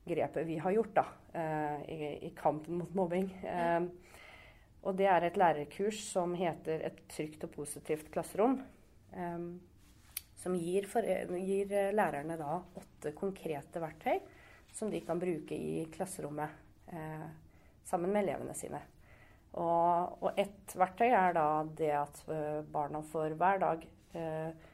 grepet 0.06 0.48
vi 0.48 0.58
har 0.62 0.76
gjort 0.76 0.96
da, 0.96 1.06
uh, 1.36 1.78
i, 1.90 2.12
i, 2.28 2.34
kampen 2.38 2.82
mot 2.82 2.98
mobbing. 2.98 3.30
Um, 3.44 3.90
og 4.86 4.98
det 5.00 5.08
er 5.10 5.26
et 5.26 5.38
lærerkurs 5.38 6.04
som 6.12 6.36
heter 6.38 6.86
'Et 6.86 7.00
trygt 7.10 7.44
og 7.44 7.52
positivt 7.52 8.12
klasserom'. 8.14 8.62
Um, 9.18 9.62
som 10.36 10.56
gir, 10.56 10.86
for, 10.86 11.02
gir, 11.02 11.72
lærerne 11.92 12.38
da 12.38 12.60
åtte 12.78 13.16
konkrete 13.18 13.82
verktøy 13.82 14.20
som 14.76 14.92
de 14.92 15.00
kan 15.02 15.20
bruke 15.20 15.56
i 15.56 15.86
klasserommet 15.94 16.50
eh, 16.88 17.28
sammen 17.84 18.12
med 18.12 18.26
elevene 18.26 18.54
sine. 18.54 18.82
Og, 19.56 20.18
og 20.20 20.40
ett 20.40 20.76
verktøy 20.76 21.08
er 21.08 21.36
da 21.38 21.48
det 21.80 21.92
at 21.96 22.20
eh, 22.28 22.60
barna 22.72 23.00
får 23.12 23.38
hver 23.40 23.62
dag 23.64 23.86
eh, 24.14 24.50
eh, 24.52 24.74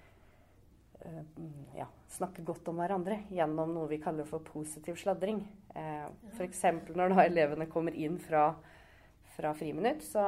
ja, 1.76 1.88
snakke 2.14 2.44
godt 2.46 2.68
om 2.72 2.82
hverandre 2.82 3.24
gjennom 3.34 3.74
noe 3.74 3.90
vi 3.90 4.00
kaller 4.02 4.28
for 4.30 4.44
positiv 4.46 5.00
sladring. 5.02 5.42
Eh, 5.76 6.08
F.eks. 6.36 6.64
når 6.94 7.16
da 7.16 7.26
elevene 7.26 7.70
kommer 7.72 7.98
inn 7.98 8.20
fra, 8.22 8.50
fra 9.36 9.54
friminutt, 9.58 10.06
så, 10.06 10.24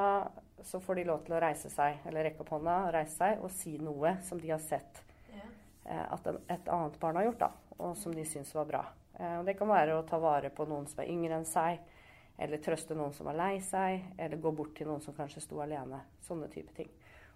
så, 0.62 0.82
får 0.82 1.02
de 1.02 1.08
lov 1.12 1.26
til 1.28 1.38
å 1.38 1.42
reise 1.44 1.72
seg, 1.74 2.02
eller 2.10 2.30
rekke 2.30 2.46
opp 2.46 2.54
hånda 2.58 2.78
og 2.88 2.94
reise 2.98 3.18
seg 3.20 3.44
og 3.44 3.52
si 3.54 3.78
noe 3.82 4.18
som 4.26 4.42
de 4.42 4.54
har 4.54 4.64
sett 4.64 5.04
Eh, 5.86 6.14
at 6.14 6.28
et 6.28 6.70
annet 6.72 7.00
barn 7.00 7.18
har 7.20 7.28
gjort, 7.28 7.42
da, 7.42 7.50
og 7.78 7.98
som 8.00 8.14
de 8.16 8.24
syns 8.28 8.54
var 8.56 8.68
bra. 8.70 8.84
Eh, 9.20 9.40
det 9.44 9.58
kan 9.60 9.68
være 9.68 9.98
å 9.98 10.06
ta 10.08 10.20
vare 10.22 10.52
på 10.54 10.66
noen 10.70 10.88
som 10.88 11.04
er 11.04 11.12
yngre 11.12 11.40
enn 11.40 11.48
seg, 11.48 11.82
eller 12.40 12.62
trøste 12.64 12.96
noen 12.98 13.14
som 13.14 13.28
er 13.30 13.38
lei 13.38 13.54
seg, 13.62 14.06
eller 14.18 14.42
gå 14.42 14.54
bort 14.56 14.74
til 14.78 14.88
noen 14.90 15.04
som 15.04 15.16
kanskje 15.18 15.44
sto 15.44 15.60
alene. 15.62 16.00
Sånne 16.24 16.48
type 16.54 16.74
ting. 16.78 16.90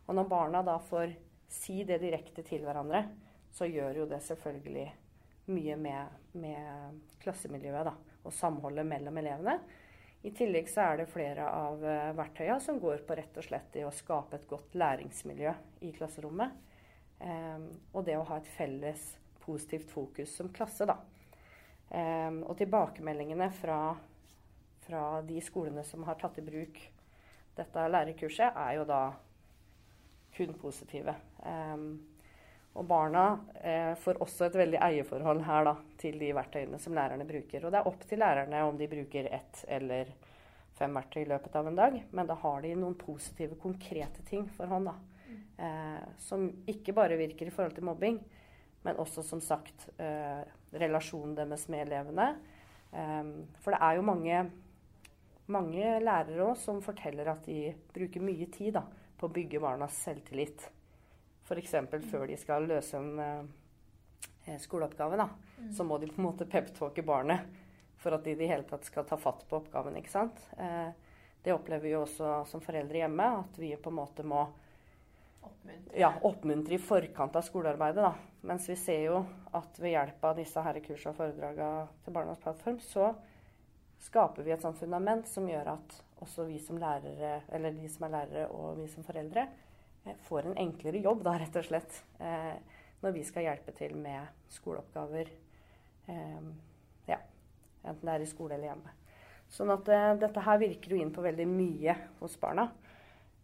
Og 0.08 0.16
når 0.16 0.30
barna 0.32 0.64
da 0.66 0.78
får 0.80 1.12
si 1.52 1.82
det 1.88 2.00
direkte 2.02 2.44
til 2.48 2.64
hverandre, 2.64 3.04
så 3.54 3.68
gjør 3.70 4.04
jo 4.04 4.08
det 4.10 4.22
selvfølgelig 4.26 4.88
mye 5.48 5.76
med, 5.80 6.16
med 6.38 7.02
klassemiljøet 7.24 7.88
da, 7.88 7.94
og 8.24 8.34
samholdet 8.36 8.88
mellom 8.88 9.20
elevene. 9.22 9.60
I 10.28 10.32
tillegg 10.36 10.68
så 10.70 10.84
er 10.84 11.02
det 11.02 11.12
flere 11.12 11.46
av 11.46 11.78
verktøyene 11.80 12.16
verktøya 12.18 12.58
som 12.64 12.80
går 12.82 13.04
på 13.08 13.16
rett 13.16 13.38
og 13.38 13.46
slett 13.46 13.78
i 13.80 13.86
å 13.86 13.94
skape 13.94 14.36
et 14.40 14.48
godt 14.50 14.74
læringsmiljø 14.76 15.54
i 15.88 15.92
klasserommet. 15.96 16.56
Um, 17.20 17.70
og 17.94 18.04
det 18.06 18.18
å 18.18 18.26
ha 18.28 18.38
et 18.38 18.50
felles 18.58 19.06
positivt 19.42 19.90
fokus 19.90 20.36
som 20.38 20.52
klasse, 20.54 20.86
da. 20.90 20.98
Um, 21.88 22.42
og 22.44 22.58
tilbakemeldingene 22.60 23.48
fra, 23.62 23.80
fra, 24.84 25.04
de 25.26 25.40
skolene 25.42 25.86
som 25.88 26.04
har 26.10 26.20
tatt 26.20 26.42
i 26.42 26.46
bruk 26.46 26.82
dette 27.58 27.88
lærerkurset, 27.90 28.52
er 28.52 28.76
jo 28.78 28.84
da 28.90 29.02
kun 30.36 30.54
positive. 30.60 31.16
Um, 31.42 31.94
og 32.78 32.86
barna 32.86 33.26
eh, 33.58 33.94
får 33.98 34.22
også 34.22 34.48
et 34.48 34.58
veldig 34.60 34.80
eierforhold 34.86 35.42
her 35.48 35.66
da, 35.66 35.74
til 35.98 36.20
de 36.22 36.30
verktøyene 36.38 36.80
som 36.82 36.94
lærerne 36.94 37.26
bruker. 37.26 37.66
Og 37.66 37.74
det 37.74 37.80
er 37.80 37.90
opp 37.90 38.04
til 38.06 38.22
lærerne 38.22 38.64
om 38.68 38.78
de 38.78 38.90
bruker 38.92 39.30
ett 39.34 39.64
eller 39.68 40.12
fem 40.78 40.94
verktøy 40.94 41.24
i 41.24 41.30
løpet 41.32 41.58
av 41.58 41.70
en 41.70 41.80
dag. 41.80 41.98
Men 42.14 42.30
da 42.30 42.38
har 42.38 42.62
de 42.62 42.76
noen 42.78 42.98
positive, 43.00 43.58
konkrete 43.62 44.22
ting 44.30 44.46
for 44.54 44.70
hånd. 44.70 44.92
da. 44.92 44.98
Eh, 45.58 46.04
som 46.22 46.46
ikke 46.70 46.94
bare 46.94 47.18
virker 47.18 47.50
i 47.50 47.54
forhold 47.54 47.74
til 47.74 47.88
mobbing, 47.88 48.22
men 48.86 49.02
også 49.02 49.24
som 49.26 49.42
sagt 49.42 49.88
eh, 49.98 50.46
relasjonen 50.78 51.34
deres 51.40 51.66
med 51.74 51.88
elevene. 51.88 52.30
Eh, 52.94 53.34
for 53.64 53.74
det 53.74 53.82
er 53.82 53.98
jo 53.98 54.06
mange, 54.06 54.46
mange 55.50 55.98
lærere 56.06 56.46
òg 56.46 56.56
som 56.62 56.84
forteller 56.86 57.34
at 57.34 57.50
de 57.50 57.74
bruker 57.96 58.22
mye 58.22 58.52
tid 58.54 58.78
da, 58.78 58.86
på 59.18 59.26
å 59.26 59.34
bygge 59.34 59.64
barnas 59.64 59.98
selvtillit. 60.06 60.70
F.eks. 61.48 61.76
før 62.12 62.28
de 62.28 62.38
skal 62.40 62.68
løse 62.68 63.00
en 63.00 63.22
eh, 63.24 64.60
skoleoppgave. 64.60 65.18
Da. 65.18 65.30
Mm. 65.58 65.72
Så 65.74 65.88
må 65.88 65.98
de 65.98 66.12
på 66.12 66.20
en 66.20 66.28
måte 66.28 66.48
peptalke 66.50 67.06
barnet 67.08 67.48
for 67.98 68.14
at 68.14 68.24
de 68.24 68.36
i 68.36 68.38
det 68.38 68.50
hele 68.52 68.68
tatt 68.68 68.86
skal 68.86 69.08
ta 69.08 69.18
fatt 69.18 69.46
på 69.50 69.62
oppgaven. 69.62 69.96
ikke 69.98 70.12
sant? 70.12 70.44
Eh, 70.60 70.90
det 71.44 71.56
opplever 71.56 71.88
vi 71.88 71.96
jo 71.96 72.04
også 72.04 72.42
som 72.50 72.62
foreldre 72.62 73.00
hjemme, 73.00 73.28
at 73.40 73.60
vi 73.60 73.72
på 73.80 73.94
en 73.94 74.02
måte 74.02 74.26
må 74.28 74.48
Oppmuntre. 75.48 76.00
Ja, 76.00 76.10
oppmuntre 76.28 76.76
i 76.76 76.82
forkant 76.82 77.36
av 77.40 77.44
skolearbeidet. 77.46 78.04
Da. 78.04 78.14
Mens 78.50 78.66
vi 78.68 78.76
ser 78.76 79.06
jo 79.06 79.22
at 79.56 79.80
ved 79.80 79.94
hjelp 79.94 80.26
av 80.28 80.36
disse 80.40 80.64
her 80.64 80.80
kursene 80.84 81.14
og 81.14 81.20
foredragene 81.22 81.86
til 82.04 82.16
Barnas 82.18 82.42
plattform, 82.44 82.82
så 82.84 83.14
skaper 84.04 84.44
vi 84.44 84.54
et 84.56 84.66
sånt 84.66 84.80
fundament 84.80 85.28
som 85.30 85.48
gjør 85.48 85.72
at 85.78 85.96
også 86.24 86.48
vi 86.50 86.60
som 86.60 86.80
lærere, 86.82 87.42
eller 87.54 87.76
de 87.78 87.88
som 87.92 88.08
er 88.08 88.14
lærere 88.18 88.50
og 88.52 88.82
vi 88.82 88.90
som 88.92 89.06
foreldre, 89.08 89.48
eh, 89.48 89.67
får 90.28 90.46
en 90.46 90.58
enklere 90.58 91.02
jobb, 91.04 91.24
da, 91.26 91.38
rett 91.40 91.56
og 91.60 91.66
slett. 91.68 92.02
Eh, 92.20 92.56
når 93.04 93.14
vi 93.14 93.24
skal 93.28 93.46
hjelpe 93.46 93.74
til 93.78 93.94
med 94.00 94.26
skoleoppgaver. 94.54 95.30
Eh, 96.10 96.50
ja, 97.10 97.20
enten 97.84 98.10
det 98.10 98.16
er 98.16 98.26
i 98.26 98.30
skole 98.30 98.58
eller 98.58 98.72
hjemme. 98.72 98.96
Sånn 99.54 99.72
at 99.74 99.90
eh, 99.94 100.12
dette 100.24 100.44
her 100.44 100.60
virker 100.62 100.94
jo 100.94 101.00
inn 101.02 101.14
på 101.16 101.26
veldig 101.26 101.48
mye 101.52 101.98
hos 102.22 102.38
barna. 102.42 102.70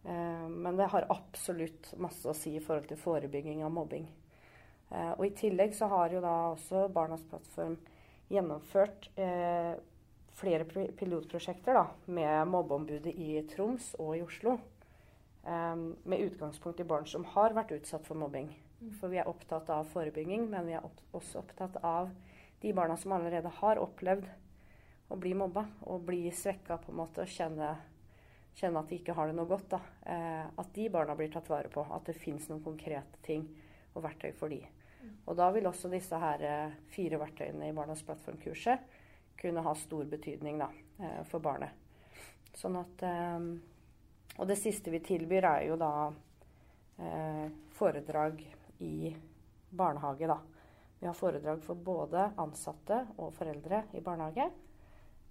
Men 0.03 0.75
det 0.75 0.89
har 0.91 1.05
absolutt 1.13 1.93
masse 1.95 2.27
å 2.27 2.33
si 2.35 2.57
i 2.57 2.59
forhold 2.59 2.89
til 2.89 2.99
forebygging 2.99 3.61
av 3.63 3.69
mobbing. 3.71 4.03
Og 4.91 5.21
i 5.23 5.29
tillegg 5.31 5.71
så 5.77 5.87
har 5.93 6.11
jo 6.11 6.19
da 6.19 6.33
også 6.49 6.89
Barnas 6.91 7.23
plattform 7.29 7.77
gjennomført 8.27 9.07
flere 10.35 10.67
pilotprosjekter 10.99 11.79
da, 11.79 11.85
med 12.11 12.51
mobbeombudet 12.51 13.15
i 13.15 13.37
Troms 13.53 13.93
og 13.95 14.17
i 14.17 14.25
Oslo. 14.25 14.57
Med 15.43 16.21
utgangspunkt 16.23 16.79
i 16.79 16.85
barn 16.87 17.03
som 17.09 17.25
har 17.33 17.51
vært 17.51 17.73
utsatt 17.75 18.05
for 18.07 18.15
mobbing. 18.15 18.47
Mm. 18.79 18.91
For 18.95 19.11
vi 19.11 19.17
er 19.19 19.27
opptatt 19.27 19.67
av 19.75 19.89
forebygging, 19.91 20.45
men 20.47 20.69
vi 20.69 20.77
er 20.77 20.85
også 21.11 21.41
opptatt 21.41 21.75
av 21.83 22.13
de 22.63 22.71
barna 22.73 22.95
som 22.95 23.11
allerede 23.11 23.51
har 23.59 23.81
opplevd 23.83 24.29
å 25.11 25.17
bli 25.19 25.33
mobba 25.35 25.65
og 25.91 26.05
bli 26.07 26.29
svekka 26.31 26.77
på 26.79 26.93
en 26.93 27.01
måte 27.01 27.25
og 27.25 27.33
kjenne 27.33 27.73
kjenne 28.57 28.83
at 28.83 28.89
de 28.89 28.99
ikke 28.99 29.15
har 29.17 29.29
det 29.29 29.37
noe 29.37 29.49
godt. 29.49 29.75
Eh, 30.05 30.45
at 30.45 30.73
de 30.75 30.87
barna 30.93 31.15
blir 31.17 31.31
tatt 31.33 31.49
vare 31.49 31.71
på. 31.73 31.85
At 31.89 32.09
det 32.09 32.17
fins 32.19 32.47
noen 32.49 32.63
konkrete 32.63 33.21
ting 33.25 33.47
og 33.93 34.03
verktøy 34.05 34.31
for 34.37 34.53
de. 34.53 34.61
Mm. 35.01 35.15
Og 35.25 35.37
da 35.39 35.49
vil 35.55 35.69
også 35.69 35.91
disse 35.91 36.19
her 36.21 36.45
eh, 36.47 36.75
fire 36.93 37.19
verktøyene 37.21 37.69
i 37.69 37.75
Barnas 37.75 38.03
plattformkurset 38.05 39.01
kunne 39.39 39.63
ha 39.65 39.73
stor 39.75 40.05
betydning 40.09 40.61
da, 40.61 40.69
eh, 41.01 41.21
for 41.29 41.43
barnet. 41.43 41.73
Sånn 42.57 42.77
at 42.77 43.05
eh, 43.07 43.49
Og 44.39 44.49
det 44.49 44.57
siste 44.57 44.91
vi 44.93 45.01
tilbyr, 45.03 45.45
er 45.45 45.65
jo 45.67 45.77
da 45.77 45.91
eh, 46.97 47.45
foredrag 47.77 48.41
i 48.83 49.13
barnehage, 49.69 50.29
da. 50.29 50.39
Vi 50.99 51.07
har 51.07 51.17
foredrag 51.17 51.61
for 51.65 51.75
både 51.75 52.29
ansatte 52.39 53.01
og 53.17 53.33
foreldre 53.35 53.83
i 53.93 54.01
barnehage. 54.01 54.47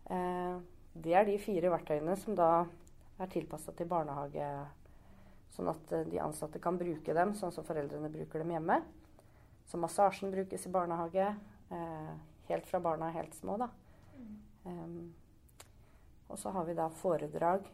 Eh, 0.04 0.56
det 0.92 1.14
er 1.16 1.26
de 1.26 1.38
fire 1.40 1.72
verktøyene 1.72 2.16
som 2.20 2.36
da 2.36 2.50
er 3.22 3.30
tilpassa 3.32 3.72
til 3.76 3.88
barnehage, 3.90 4.48
sånn 5.54 5.70
at 5.72 5.94
eh, 5.96 6.08
de 6.12 6.20
ansatte 6.22 6.60
kan 6.62 6.78
bruke 6.80 7.16
dem 7.16 7.34
sånn 7.38 7.54
som 7.54 7.66
foreldrene 7.66 8.10
bruker 8.12 8.42
dem 8.42 8.52
hjemme. 8.54 8.82
Så 9.66 9.80
massasjen 9.80 10.32
brukes 10.34 10.66
i 10.68 10.74
barnehage 10.74 11.30
eh, 11.72 12.12
helt 12.50 12.66
fra 12.68 12.80
barna 12.84 13.08
er 13.08 13.22
helt 13.22 13.34
små, 13.34 13.56
da. 13.60 13.70
Um, 14.62 15.14
og 16.28 16.38
så 16.38 16.52
har 16.54 16.66
vi 16.68 16.76
da 16.78 16.86
foredrag 17.00 17.64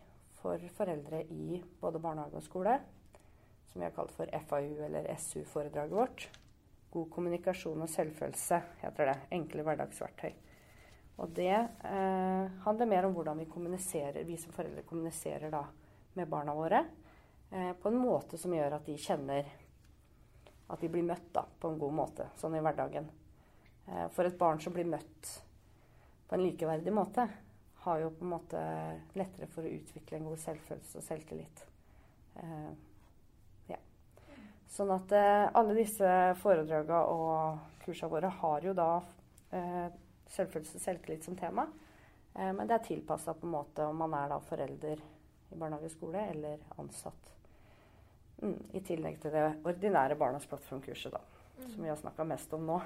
for 0.43 0.63
foreldre 0.77 1.23
i 1.35 1.63
både 1.81 2.01
barnehage 2.03 2.39
og 2.39 2.45
skole, 2.47 2.77
som 3.69 3.81
vi 3.81 3.87
har 3.87 3.95
kalt 3.97 4.13
for 4.17 4.31
FAU 4.49 4.85
eller 4.87 5.09
SU-foredraget 5.19 5.97
vårt. 5.97 6.29
God 6.91 7.11
kommunikasjon 7.13 7.85
og 7.85 7.91
selvfølelse 7.93 8.61
heter 8.81 9.11
det. 9.11 9.17
Enkle 9.37 9.65
hverdagsverktøy. 9.67 10.31
Og 11.19 11.33
det 11.35 11.53
eh, 11.53 12.59
handler 12.65 12.89
mer 12.89 13.09
om 13.09 13.17
hvordan 13.17 13.43
vi 13.43 13.49
kommuniserer, 13.51 14.23
vi 14.25 14.39
som 14.39 14.55
foreldre 14.55 14.87
kommuniserer 14.87 15.51
da 15.53 15.65
med 16.15 16.31
barna 16.31 16.55
våre 16.55 16.85
eh, 17.51 17.73
på 17.75 17.91
en 17.91 17.99
måte 17.99 18.39
som 18.39 18.55
gjør 18.55 18.79
at 18.79 18.87
de 18.87 18.95
kjenner 19.03 19.51
at 20.69 20.81
de 20.81 20.91
blir 20.93 21.07
møtt 21.07 21.31
da, 21.33 21.43
på 21.59 21.71
en 21.71 21.79
god 21.81 21.95
måte, 21.97 22.29
sånn 22.39 22.55
i 22.59 22.63
hverdagen. 22.63 23.09
Eh, 23.89 24.07
for 24.15 24.29
et 24.29 24.39
barn 24.39 24.61
som 24.63 24.75
blir 24.75 24.89
møtt 24.89 25.31
på 26.29 26.37
en 26.37 26.45
likeverdig 26.45 26.93
måte, 26.95 27.25
har 27.85 27.99
jo 28.03 28.11
på 28.11 28.25
en 28.25 28.33
måte 28.35 28.61
lettere 29.19 29.49
for 29.53 29.67
å 29.67 29.73
utvikle 29.73 30.19
en 30.19 30.29
god 30.29 30.41
selvfølelse 30.43 30.99
og 30.99 31.05
selvtillit. 31.07 31.65
Uh, 32.39 32.73
ja. 33.71 33.79
Sånn 34.71 34.91
at 34.95 35.15
uh, 35.15 35.47
alle 35.59 35.77
disse 35.79 36.15
foredragene 36.43 37.03
og 37.15 37.79
kursene 37.85 38.13
våre 38.13 38.33
har 38.41 38.67
jo 38.67 38.75
da 38.77 38.91
uh, 39.01 39.87
selvfølelse 40.29 40.81
og 40.81 40.85
selvtillit 40.85 41.29
som 41.29 41.39
tema. 41.39 41.69
Men 42.39 42.69
det 42.69 42.77
er 42.77 42.83
tilpassa 42.85 43.33
på 43.35 43.49
en 43.49 43.55
måte 43.57 43.83
om 43.89 43.97
man 43.99 44.13
er 44.15 44.29
da 44.31 44.37
forelder 44.47 45.01
i 45.51 45.57
barnehage 45.59 45.89
og 45.89 45.91
skole 45.91 46.21
eller 46.31 46.61
ansatt. 46.79 47.33
Mm, 48.43 48.61
I 48.79 48.83
tillegg 48.87 49.17
til 49.23 49.33
det 49.35 49.47
ordinære 49.67 50.15
Barnas 50.21 50.47
plattformkurset, 50.47 51.17
da. 51.17 51.19
Mm. 51.57 51.71
Som 51.73 51.83
vi 51.83 51.91
har 51.91 51.99
snakka 51.99 52.27
mest 52.29 52.53
om 52.55 52.69
nå. 52.69 52.77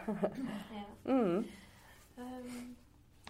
mm. 1.05 1.45
um, 2.17 2.57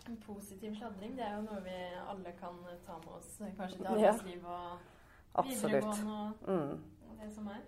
en 0.09 0.17
positiv 0.27 0.75
sladring, 0.75 1.15
det 1.17 1.25
er 1.27 1.37
jo 1.37 1.45
noe 1.47 1.61
vi 1.65 1.77
alle 2.11 2.33
kan 2.39 2.59
ta 2.87 2.99
med 3.05 3.15
oss 3.19 3.31
kanskje 3.59 3.79
til 3.79 3.89
arbeidsliv 3.93 4.47
og 4.51 5.47
videregående 5.47 6.17
og 6.17 6.49
mm. 6.49 7.17
det 7.21 7.31
som 7.35 7.51
er. 7.53 7.61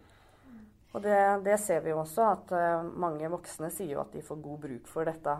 Og 0.94 1.02
det, 1.02 1.18
det, 1.46 1.56
ser 1.58 1.82
vi 1.82 1.90
jo 1.90 2.00
også, 2.04 2.28
at 2.36 2.54
uh, 2.54 2.86
mange 3.02 3.28
voksne 3.30 3.70
sier 3.74 3.96
jo 3.96 4.02
at 4.04 4.14
de 4.14 4.22
får 4.22 4.38
god 4.42 4.60
bruk 4.62 4.90
for 4.90 5.10
dette. 5.10 5.34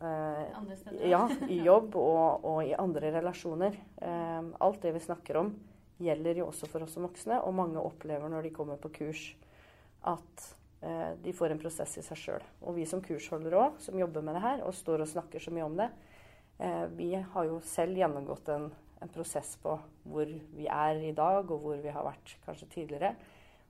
Uh, 0.00 0.68
ja, 1.08 1.22
i 1.48 1.60
jobb 1.64 1.96
og, 1.96 2.44
og, 2.44 2.60
i 2.68 2.76
andre 2.76 3.12
relasjoner. 3.16 3.78
Uh, 4.00 4.52
alt 4.60 4.82
det 4.84 4.92
vi 4.96 5.04
snakker 5.04 5.40
om, 5.40 5.54
gjelder 6.00 6.42
jo 6.42 6.50
også 6.50 6.68
for 6.68 6.84
oss 6.84 6.96
som 6.96 7.08
voksne. 7.08 7.40
Og 7.40 7.56
mange 7.56 7.80
opplever 7.80 8.28
når 8.32 8.48
de 8.48 8.54
kommer 8.56 8.80
på 8.80 8.92
kurs, 9.00 9.30
at 10.08 10.48
de 11.20 11.32
får 11.36 11.52
en 11.52 11.58
prosess 11.60 11.98
i 12.00 12.02
seg 12.04 12.16
sjøl. 12.16 12.44
Og 12.64 12.72
vi 12.78 12.86
som 12.88 13.02
kursholdere 13.04 13.58
òg, 13.60 13.74
som 13.84 13.98
jobber 14.00 14.24
med 14.24 14.38
det 14.38 14.40
her 14.40 14.62
og 14.64 14.72
står 14.72 15.02
og 15.04 15.10
snakker 15.10 15.42
så 15.44 15.52
mye 15.52 15.66
om 15.66 15.74
det, 15.76 15.90
Eh, 15.90 16.08
vi 16.96 17.14
har 17.16 17.46
jo 17.48 17.60
selv 17.64 17.96
gjennomgått 17.96 18.48
en, 18.52 18.66
en, 19.00 19.10
prosess 19.12 19.54
på 19.62 19.78
hvor 20.04 20.32
vi 20.56 20.66
er 20.68 20.98
i 21.08 21.12
dag, 21.16 21.48
og 21.48 21.62
hvor 21.62 21.78
vi 21.80 21.92
har 21.94 22.04
vært 22.04 22.34
kanskje 22.44 22.68
tidligere. 22.74 23.14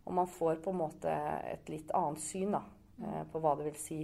Og 0.04 0.14
man 0.14 0.26
får 0.26 0.56
på 0.64 0.72
en 0.72 0.80
måte 0.80 1.12
et 1.52 1.68
litt 1.70 1.92
annet 1.94 2.22
syn 2.22 2.56
da, 2.56 2.64
eh, 3.02 3.22
på 3.30 3.42
hva 3.42 3.54
det 3.58 3.68
vil 3.68 3.78
si 3.78 4.00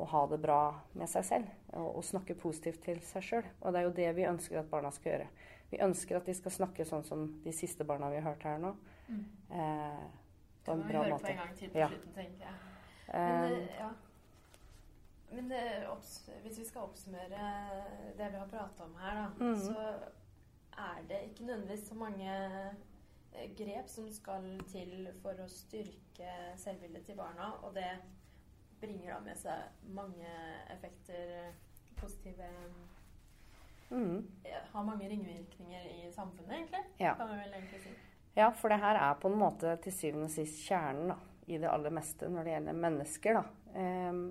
å 0.00 0.06
ha 0.08 0.22
det 0.30 0.38
bra 0.40 0.60
med 0.96 1.10
seg 1.10 1.26
selv. 1.28 1.50
Og, 1.72 1.98
og 1.98 2.06
snakke 2.06 2.38
positivt 2.38 2.80
til 2.86 3.02
seg 3.04 3.26
sjøl. 3.26 3.50
Og 3.60 3.74
det 3.74 3.82
er 3.82 3.88
jo 3.88 3.96
det 3.98 4.08
vi 4.16 4.28
ønsker 4.30 4.62
at 4.62 4.70
barna 4.70 4.92
skal 4.94 5.14
gjøre. 5.14 5.28
Vi 5.72 5.80
ønsker 5.84 6.18
at 6.18 6.28
de 6.28 6.36
skal 6.36 6.54
snakke 6.54 6.86
sånn 6.88 7.04
som 7.04 7.26
de 7.44 7.52
siste 7.56 7.84
barna 7.88 8.10
vi 8.12 8.20
har 8.20 8.30
hørt 8.30 8.46
her 8.48 8.62
nå. 8.62 8.72
Mm. 9.08 9.22
Eh, 9.58 10.06
på 10.64 10.76
en 10.76 10.86
bra 10.86 11.04
måte. 11.10 11.10
Det 11.10 11.10
må 11.10 11.18
vi 11.18 11.18
høre 11.18 11.20
på 11.20 11.32
en 11.34 11.42
gang 11.42 11.54
til 11.58 11.74
på 11.74 11.82
ja. 11.82 11.90
slutten, 11.92 12.16
tenker 12.16 12.46
jeg. 12.46 12.56
Men, 13.12 13.56
eh, 13.58 13.78
ja. 13.80 13.90
Men 15.32 15.48
det, 15.48 15.62
hvis 16.42 16.58
vi 16.58 16.64
skal 16.68 16.86
oppsummere 16.86 17.44
det 18.18 18.30
vi 18.32 18.40
har 18.40 18.50
prata 18.50 18.84
om 18.84 18.96
her, 19.00 19.20
da, 19.22 19.44
mm. 19.44 19.60
så 19.60 19.84
er 20.82 21.04
det 21.08 21.20
ikke 21.28 21.46
nødvendigvis 21.48 21.88
så 21.88 21.94
mange 21.94 22.34
eh, 23.32 23.50
grep 23.56 23.88
som 23.88 24.08
skal 24.12 24.48
til 24.72 25.08
for 25.22 25.40
å 25.40 25.48
styrke 25.48 26.34
selvbildet 26.60 27.06
til 27.08 27.16
barna. 27.16 27.52
Og 27.64 27.74
det 27.76 27.90
bringer 28.82 29.14
da 29.14 29.20
med 29.24 29.38
seg 29.38 29.90
mange 29.94 30.36
effekter, 30.74 31.52
positive 32.00 32.48
mm. 33.90 34.22
Har 34.72 34.84
mange 34.84 35.08
ringvirkninger 35.08 35.84
i 35.86 36.12
samfunnet, 36.12 36.56
egentlig. 36.56 36.80
Ja. 36.98 37.14
Kan 37.16 37.30
vi 37.30 37.42
vel 37.44 37.58
egentlig 37.60 37.82
si. 37.84 37.92
Ja, 38.34 38.48
for 38.56 38.72
det 38.72 38.80
her 38.80 38.96
er 38.96 39.18
på 39.20 39.28
en 39.28 39.36
måte 39.38 39.76
til 39.84 39.92
syvende 39.92 40.30
og 40.30 40.32
sist 40.32 40.62
kjernen 40.64 41.12
da, 41.12 41.18
i 41.52 41.58
det 41.60 41.68
aller 41.68 41.92
meste 41.92 42.30
når 42.32 42.48
det 42.48 42.54
gjelder 42.54 42.78
mennesker. 42.86 43.38
da. 43.38 43.44
Um, 43.76 44.22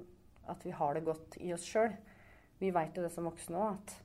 at 0.50 0.64
vi 0.66 0.74
har 0.76 0.96
det 0.96 1.06
godt 1.06 1.38
i 1.42 1.52
oss 1.54 1.66
sjøl. 1.68 1.94
Vi 2.62 2.72
veit 2.74 2.98
jo 2.98 3.04
det 3.06 3.12
som 3.14 3.28
voksne 3.30 3.58
òg, 3.58 3.76
at 3.78 3.98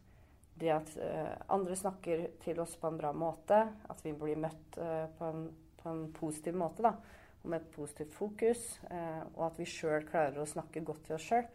det 0.57 0.73
at 0.73 0.93
uh, 0.97 1.33
andre 1.53 1.77
snakker 1.77 2.27
til 2.41 2.61
oss 2.63 2.77
på 2.81 2.89
en 2.89 2.99
bra 3.01 3.13
måte, 3.13 3.59
at 3.89 4.03
vi 4.05 4.15
blir 4.17 4.41
møtt 4.41 4.79
uh, 4.81 5.05
på, 5.19 5.29
en, 5.29 5.47
på, 5.77 5.91
en, 5.91 6.07
positiv 6.17 6.57
måte, 6.57 6.85
da, 6.87 6.95
og 7.43 7.51
med 7.53 7.61
et 7.61 7.75
positivt 7.75 8.17
fokus, 8.17 8.65
uh, 8.89 9.23
og 9.35 9.51
at 9.51 9.61
vi 9.61 9.69
sjøl 9.69 10.07
klarer 10.09 10.41
å 10.41 10.49
snakke 10.49 10.85
godt 10.87 11.05
til 11.09 11.19
oss 11.19 11.29
sjøl 11.29 11.49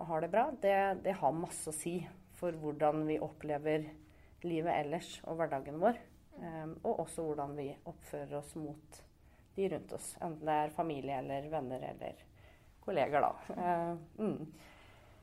og 0.00 0.06
har 0.08 0.22
det 0.22 0.30
bra, 0.32 0.46
det, 0.62 0.76
det, 1.04 1.16
har 1.20 1.34
masse 1.36 1.68
å 1.68 1.76
si 1.76 1.98
for 2.38 2.56
hvordan 2.56 3.02
vi 3.04 3.18
opplever 3.20 3.82
livet 4.46 4.72
ellers 4.72 5.10
og 5.28 5.36
hverdagen 5.36 5.76
vår. 5.82 5.98
Og 6.86 7.02
også 7.02 7.26
hvordan 7.26 7.52
vi 7.58 7.66
oppfører 7.90 8.38
oss 8.38 8.54
mot 8.56 9.00
de 9.58 9.68
rundt 9.68 9.92
oss, 9.92 10.14
enten 10.24 10.48
det 10.48 10.56
er 10.56 10.72
familie 10.72 11.18
eller 11.20 11.50
venner 11.52 11.84
eller 11.90 12.22
kolleger, 12.84 13.24
da. 13.24 13.32
Uh, 13.54 13.98
mm. 14.18 14.52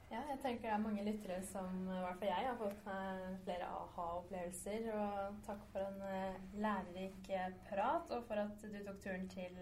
Ja, 0.08 0.22
jeg 0.30 0.38
tenker 0.39 0.70
det 0.70 0.72
er 0.72 0.84
mange 0.84 1.04
lyttere 1.04 1.41
som 1.43 1.82
i 1.84 1.98
hvert 2.00 2.20
fall 2.22 2.30
jeg 2.30 2.46
har 2.48 2.60
fått 2.62 2.86
flere 3.43 3.67
aha-opplevelser. 3.67 4.88
Og 4.96 5.41
takk 5.48 5.65
for 5.74 5.84
en 5.84 6.00
uh, 6.06 6.54
lærerik 6.56 7.32
eh, 7.36 7.50
prat, 7.67 8.13
og 8.15 8.24
for 8.30 8.46
at 8.46 8.63
du 8.63 8.78
tok 8.88 9.02
turen 9.04 9.28
til 9.34 9.58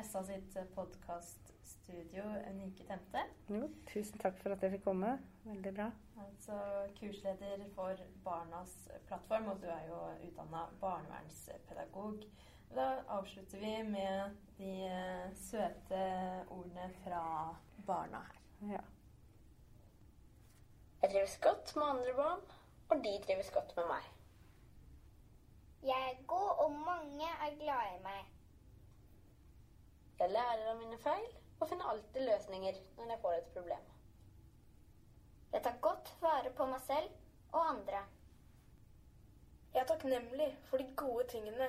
SA 0.00 0.22
sitt 0.28 0.56
podkaststudio 0.74 2.24
Unike 2.50 2.84
Tente. 2.88 3.24
Jo, 3.52 3.68
tusen 3.88 4.20
takk 4.20 4.38
for 4.40 4.54
at 4.54 4.64
jeg 4.64 4.76
fikk 4.76 4.86
komme. 4.86 5.16
Veldig 5.44 5.72
bra. 5.76 5.88
Altså 6.22 6.56
kursleder 7.00 7.64
for 7.74 7.96
Barnas 8.24 8.72
plattform, 9.08 9.50
og 9.52 9.60
du 9.60 9.68
er 9.72 9.84
jo 9.88 9.98
utdanna 10.28 10.66
barnevernspedagog. 10.80 12.24
Da 12.74 13.02
avslutter 13.06 13.58
vi 13.58 13.82
med 13.84 14.36
de 14.56 14.70
eh, 14.86 15.34
søte 15.36 15.98
ordene 16.48 16.86
fra 17.04 17.24
barna 17.86 18.22
her. 18.28 18.38
Ja. 18.70 18.80
Jeg 21.02 21.10
trives 21.10 21.36
godt 21.42 21.76
med 21.76 21.84
andre 21.84 22.14
barn, 22.16 22.40
og 22.88 23.04
de 23.04 23.12
trives 23.26 23.50
godt 23.50 23.76
med 23.76 23.90
meg. 23.90 24.08
Jeg 25.82 26.08
er 26.12 26.24
god, 26.26 26.48
og 26.64 26.72
mange 26.72 27.28
er 27.44 27.58
glad 27.60 27.92
i 27.98 28.02
meg. 28.06 28.32
Jeg 30.18 30.30
lærer 30.30 30.64
av 30.72 30.80
mine 30.80 30.98
feil 31.04 31.28
og 31.60 31.68
finner 31.68 31.92
alltid 31.92 32.24
løsninger 32.30 32.82
når 32.96 33.10
jeg 33.10 33.22
får 33.26 33.38
et 33.42 33.54
problem. 33.58 33.94
Jeg 35.52 35.62
tar 35.62 35.80
godt 35.84 36.16
vare 36.24 36.56
på 36.56 36.72
meg 36.72 36.80
selv 36.88 37.08
og 37.52 37.64
andre. 37.68 38.04
Jeg 39.74 39.82
er 39.82 39.88
takknemlig 39.92 40.52
for 40.70 40.80
de 40.80 40.92
gode 40.96 41.28
tingene 41.28 41.68